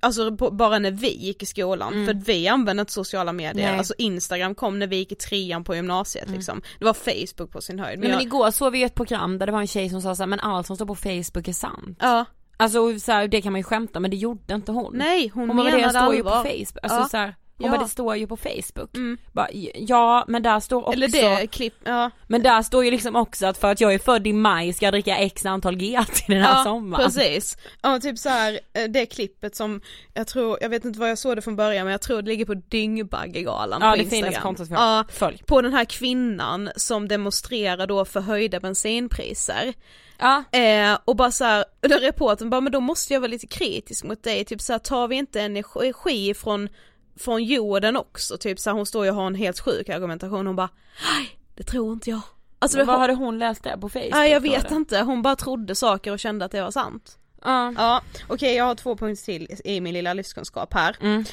[0.08, 3.70] Alltså bara när vi gick i skolan, för att vi använde inte sociala medier, Mm.
[3.72, 3.78] Nej.
[3.78, 6.62] alltså instagram kom när vi gick i trean på gymnasiet liksom.
[6.80, 8.00] Det var facebook på sin höjd.
[8.00, 10.16] Nej, men jag- igår såg vi ett program där det var en tjej som sa
[10.16, 11.98] så här, men allt som står på Facebook är sant.
[12.02, 12.26] ja,
[12.60, 14.98] Alltså så här, det kan man ju skämta men det gjorde inte hon.
[14.98, 16.44] nej hon, hon menade det står ju på allvar.
[16.52, 17.08] Facebook, alltså Ja.
[17.12, 17.72] så här, hon Ja.
[17.72, 18.96] bara det står ju på Facebook.
[18.96, 19.18] Mm.
[19.32, 22.12] Bara, ja men där står också, Eller det klipp, ja.
[22.28, 24.86] men där står ju liksom också att för att jag är född i maj ska
[24.86, 27.06] jag dricka x antal GT den här ja, sommaren.
[27.06, 27.58] precis.
[27.82, 29.82] Ja typ så här, eh, det klippet som,
[30.14, 32.28] jag tror, jag vet inte vad jag såg det från början men jag tror det
[32.30, 34.24] ligger på Dyngbaggegalan Ja på det Instagram.
[34.24, 34.98] finaste kontot har.
[34.98, 35.44] Ja, Följ.
[35.46, 39.74] på den här kvinnan som demonstrerar då för höjda bensinpriser.
[40.20, 40.44] Ja.
[40.60, 43.48] Eh, och bara så här, och den reportern bara men då måste jag vara lite
[43.48, 46.70] kritisk mot dig, typ så här, tar vi inte energi från,
[47.18, 48.38] från jorden också?
[48.38, 50.70] Typ så här, hon står ju och har en helt sjuk argumentation, hon bara
[51.18, 52.22] nej det tror inte jag.
[52.60, 54.12] Alltså Men det vad hade hon läst där på Facebook?
[54.12, 54.76] nej jag vet det?
[54.76, 57.18] inte, hon bara trodde saker och kände att det var sant.
[57.44, 57.74] Ja.
[57.78, 60.98] Ja, okej jag har två punkter till i min lilla livskunskap här.
[61.02, 61.26] Mm.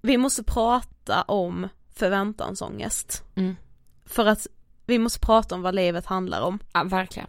[0.00, 3.24] Vi måste prata om förväntansångest.
[3.36, 3.56] Mm.
[4.06, 4.46] För att
[4.86, 6.58] vi måste prata om vad livet handlar om.
[6.72, 7.28] ja verkligen.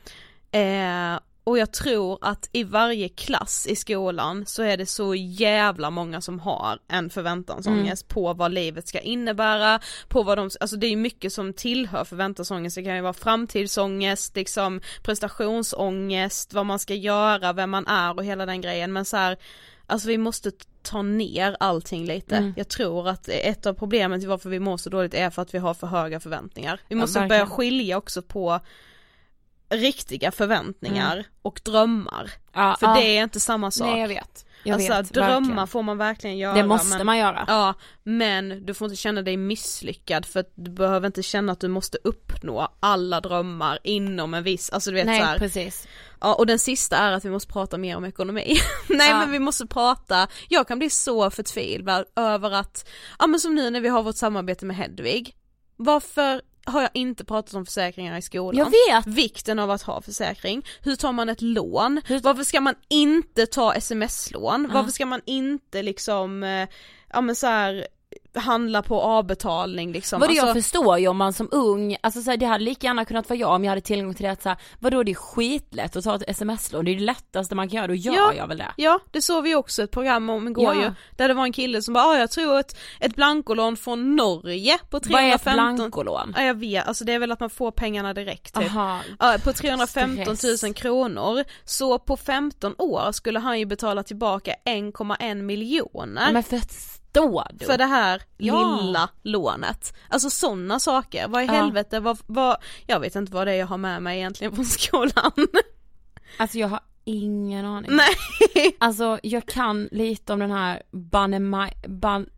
[0.51, 5.89] Eh, och jag tror att i varje klass i skolan så är det så jävla
[5.89, 8.13] många som har en förväntansångest Mm.
[8.13, 12.75] på vad livet ska innebära, på vad de, alltså det är mycket som tillhör förväntansångest,
[12.75, 18.25] det kan ju vara framtidsångest, liksom prestationsångest, vad man ska göra, vem man är och
[18.25, 19.37] hela den grejen men så här,
[19.87, 22.35] alltså vi måste ta ner allting lite.
[22.37, 22.53] Mm.
[22.57, 25.53] Jag tror att ett av problemen till varför vi mår så dåligt är för att
[25.53, 26.79] vi har för höga förväntningar.
[26.87, 27.29] Vi Ja, måste verkligen.
[27.45, 28.59] börja skilja också på
[29.69, 31.25] riktiga förväntningar Mm.
[31.41, 32.31] och drömmar.
[32.53, 32.93] Ja, För ja.
[32.95, 33.87] det är inte samma sak.
[33.87, 34.45] Nej jag vet.
[34.63, 35.67] Jag alltså vet, drömmar verkligen.
[35.67, 36.53] får man verkligen göra.
[36.53, 37.45] Det måste men, man göra.
[37.47, 41.59] Ja, men du får inte känna dig misslyckad för att du behöver inte känna att
[41.59, 45.87] du måste uppnå alla drömmar inom en viss, alltså du vet Nej så här, precis.
[46.21, 48.57] Ja och den sista är att vi måste prata mer om ekonomi.
[48.89, 49.19] Nej Ja.
[49.19, 52.89] men vi måste prata, jag kan bli så förtvivlad över att,
[53.19, 55.35] ja men som nu när vi har vårt samarbete med Hedvig,
[55.75, 58.57] varför har jag inte pratat om försäkringar i skolan?
[58.57, 59.07] Jag vet.
[59.17, 62.01] Vikten av att ha försäkring, hur tar man ett lån?
[62.23, 64.69] Varför ska man inte ta sms-lån?
[64.73, 66.67] Varför ska man inte liksom, eh,
[67.13, 67.87] ja men så här
[68.35, 70.21] handla på avbetalning liksom?
[70.21, 73.05] Jag Alltså- förstår ju om man som ung, alltså så här, det hade lika gärna
[73.05, 75.15] kunnat vara jag om jag hade tillgång till det att så här, vadå det är
[75.15, 78.33] skitlätt att ta ett sms-lån, det är det lättaste man kan göra, då gör Ja.
[78.33, 78.71] jag väl det.
[78.77, 80.81] Ja, det såg vi också ett program om igår Ja.
[80.83, 84.15] ju, där det var en kille som bara, ah, jag tror ett, ett blankolån från
[84.15, 86.33] Norge på Vad är ett 315 blankolån?
[86.37, 88.65] Ja jag vet, alltså det är väl att man får pengarna direkt typ.
[88.75, 88.99] Aha.
[89.19, 90.63] Ja, på 315 Stress.
[90.63, 96.43] 000 kronor, så på 15 år skulle han ju betala tillbaka 1,1 miljoner Men
[97.13, 97.65] förstår du?
[97.65, 98.79] för det här Ja.
[98.81, 99.93] lilla lånet.
[100.09, 101.51] Alltså sådana saker, vad i Ja.
[101.51, 102.57] helvete, vad, vad,
[102.87, 105.31] jag vet inte vad det är jag har med mig egentligen från skolan.
[106.37, 107.91] Alltså jag har ingen aning.
[107.95, 108.15] Nej.
[108.79, 110.83] Alltså jag kan lite om den här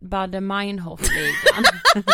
[0.00, 1.64] Bade Meinhof-ligan.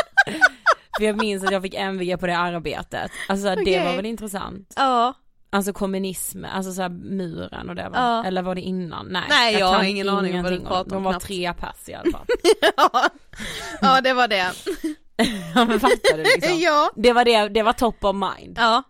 [0.99, 3.11] För jag minns att jag fick MVG på det arbetet.
[3.29, 3.85] Alltså det Okej.
[3.85, 4.73] var väl intressant.
[4.77, 5.15] Ja.
[5.51, 8.25] Alltså kommunism, alltså såhär muren och det var, Ja.
[8.25, 9.07] eller var det innan?
[9.09, 11.27] Nej, Nej, jag har kan ingen aning om vad du pratar om De var knappt.
[11.27, 12.27] tre pers i alla fall.
[12.77, 13.09] ja.
[13.81, 14.53] ja det var det.
[15.55, 16.59] ja men fattar du liksom?
[16.61, 16.91] Ja.
[16.97, 18.59] Det var det, det var top of mind.
[18.59, 18.83] Ja.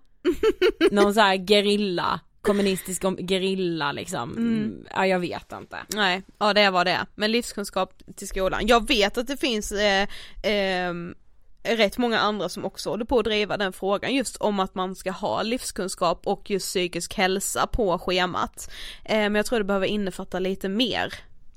[0.90, 4.30] Någon så här gerilla, kommunistisk om- gerilla liksom.
[4.36, 4.86] Mm.
[4.94, 5.76] Ja jag vet inte.
[5.94, 7.06] Nej, ja det var det.
[7.14, 8.66] Men livskunskap till skolan.
[8.66, 10.08] Jag vet att det finns eh,
[10.42, 11.14] ehm,
[11.62, 14.94] rätt många andra som också håller på att driva den frågan just om att man
[14.94, 18.70] ska ha livskunskap och just psykisk hälsa på schemat.
[19.04, 21.14] Eh, men jag tror det behöver innefatta lite mer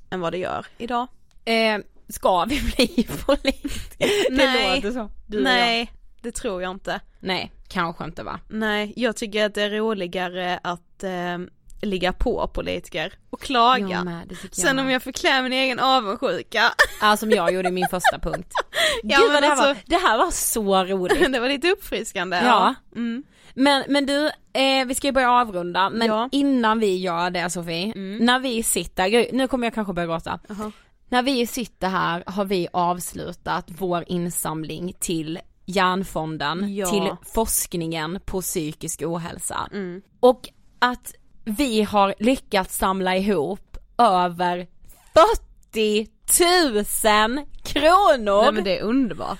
[0.09, 1.07] än vad det gör idag.
[1.45, 1.77] Eh,
[2.09, 4.31] ska vi bli politiker?
[4.31, 4.75] Nej.
[4.75, 5.09] Låter så.
[5.27, 5.43] Du.
[5.43, 5.91] Nej,
[6.21, 6.99] det tror jag inte.
[7.19, 8.39] Nej, kanske inte va?
[8.49, 11.37] Nej, jag tycker att det är roligare att eh,
[11.82, 14.03] ligga på politiker och klaga.
[14.03, 16.63] Med, Sen om jag förklär min egen avundsjuka.
[17.01, 18.53] Ja som jag gjorde i min första punkt.
[19.03, 21.32] Ja, Gud men det här, var, alltså- det här var så roligt.
[21.34, 22.38] det var lite uppfriskande.
[22.38, 22.75] Ja.
[22.95, 23.23] Mm.
[23.53, 26.17] Men, men du, eh, vi ska ju börja avrunda, men Ja.
[26.17, 26.29] Mm.
[26.32, 30.39] innan vi gör det Sofie, när vi sitter, nu kommer jag kanske börja gråta.
[30.49, 30.71] Jaha.
[31.09, 36.86] När vi sitter här har vi avslutat vår insamling till Hjärnfonden, Ja.
[36.86, 39.69] till forskningen på psykisk ohälsa.
[39.73, 40.01] Mm.
[40.19, 41.13] Och att
[41.43, 44.67] vi har lyckats samla ihop över
[45.73, 46.07] 40
[47.35, 48.41] 000 kronor!
[48.41, 49.39] Nej men det är underbart.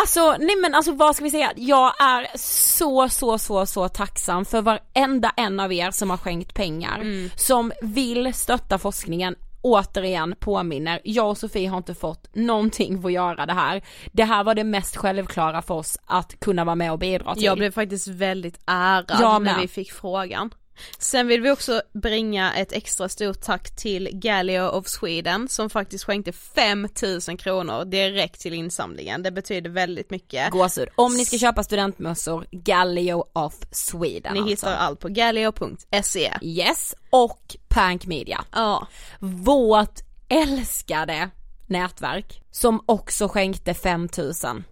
[0.00, 1.52] Alltså, nej men alltså vad ska vi säga?
[1.56, 6.54] Jag är så, så, så, så tacksam för varenda en av er som har skänkt
[6.54, 7.00] pengar,
[7.38, 9.36] som vill stötta forskningen.
[9.62, 13.82] Återigen påminner, jag och Sofie har inte fått någonting för att göra det här.
[14.12, 17.44] Det här var det mest självklara för oss att kunna vara med och bidra till.
[17.44, 20.50] Jag blev faktiskt väldigt ärad när vi fick frågan.
[20.98, 26.04] Sen vill vi också bringa ett extra stort tack till Galileo of Sweden som faktiskt
[26.04, 29.22] skänkte 5000 kronor direkt till insamlingen.
[29.22, 30.50] Det betyder väldigt mycket.
[30.50, 30.88] Gåshud.
[30.94, 34.50] Om ni ska köpa studentmössor, Gallio of Sweden Ni alltså.
[34.50, 36.32] hittar allt på galileo.se.
[36.42, 38.44] Yes, och Pank Media.
[38.52, 38.86] Ja.
[39.20, 41.30] Vårt älskade
[41.66, 44.64] nätverk som också skänkte 5000.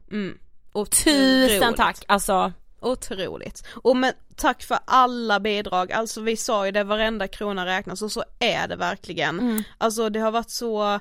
[0.73, 3.64] Och Tusen tack, alltså Otroligt.
[3.83, 8.12] Och men tack för alla bidrag, alltså vi sa ju det, varenda krona räknas och
[8.12, 9.41] så är det verkligen.
[9.41, 9.62] Mm.
[9.79, 11.01] Alltså det har varit så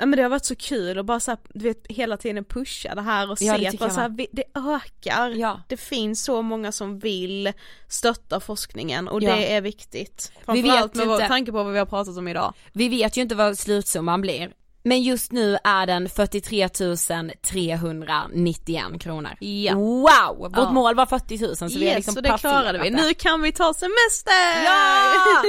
[0.00, 2.44] Nej men det har varit så kul och bara så här, du vet hela tiden
[2.44, 5.30] pusha det här och Ja, se att bara så här, vi- det ökar.
[5.30, 5.60] Ja.
[5.68, 7.52] Det finns så många som vill
[7.88, 9.36] stötta forskningen och Ja.
[9.36, 10.32] det är viktigt.
[10.38, 12.54] Vi Framförallt vet med vår inte- tanke på vad vi har pratat om idag.
[12.72, 14.52] vi vet ju inte vad slutsumman blir.
[14.88, 19.30] Men just nu är den 43 391 kronor.
[19.40, 19.74] Ja.
[19.74, 20.36] Wow!
[20.38, 20.72] Vårt Ja.
[20.72, 22.90] mål var 40 000 så vi har yes, liksom så det klarade vi.
[22.90, 24.64] Nu kan vi ta semester!
[24.64, 25.42] Ja!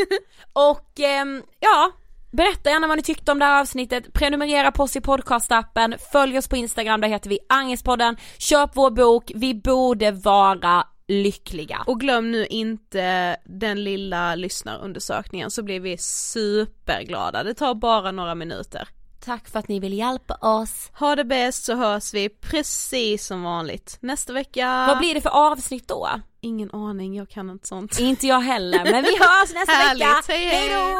[0.70, 1.92] Och ehm, ja,
[2.32, 6.38] berätta gärna vad ni tyckte om det här avsnittet, prenumerera på oss i podcastappen, följ
[6.38, 11.84] oss på Instagram, där heter vi Angespodden, köp vår bok, vi borde vara lyckliga.
[11.88, 17.44] Och glöm nu inte den lilla lyssnarundersökningen så blir vi superglada.
[17.44, 18.88] Det tar bara några minuter.
[19.30, 20.92] Tack för att ni vill hjälpa oss.
[21.00, 24.86] Ha det bäst så hörs vi precis som vanligt nästa vecka.
[24.88, 26.10] Vad blir det för avsnitt då?
[26.42, 28.00] Ingen aning, jag kan inte sånt.
[28.00, 30.24] Inte jag heller, men vi hörs nästa Härligt, vecka.
[30.28, 30.70] hej, hej.
[30.70, 31.00] Hejdå!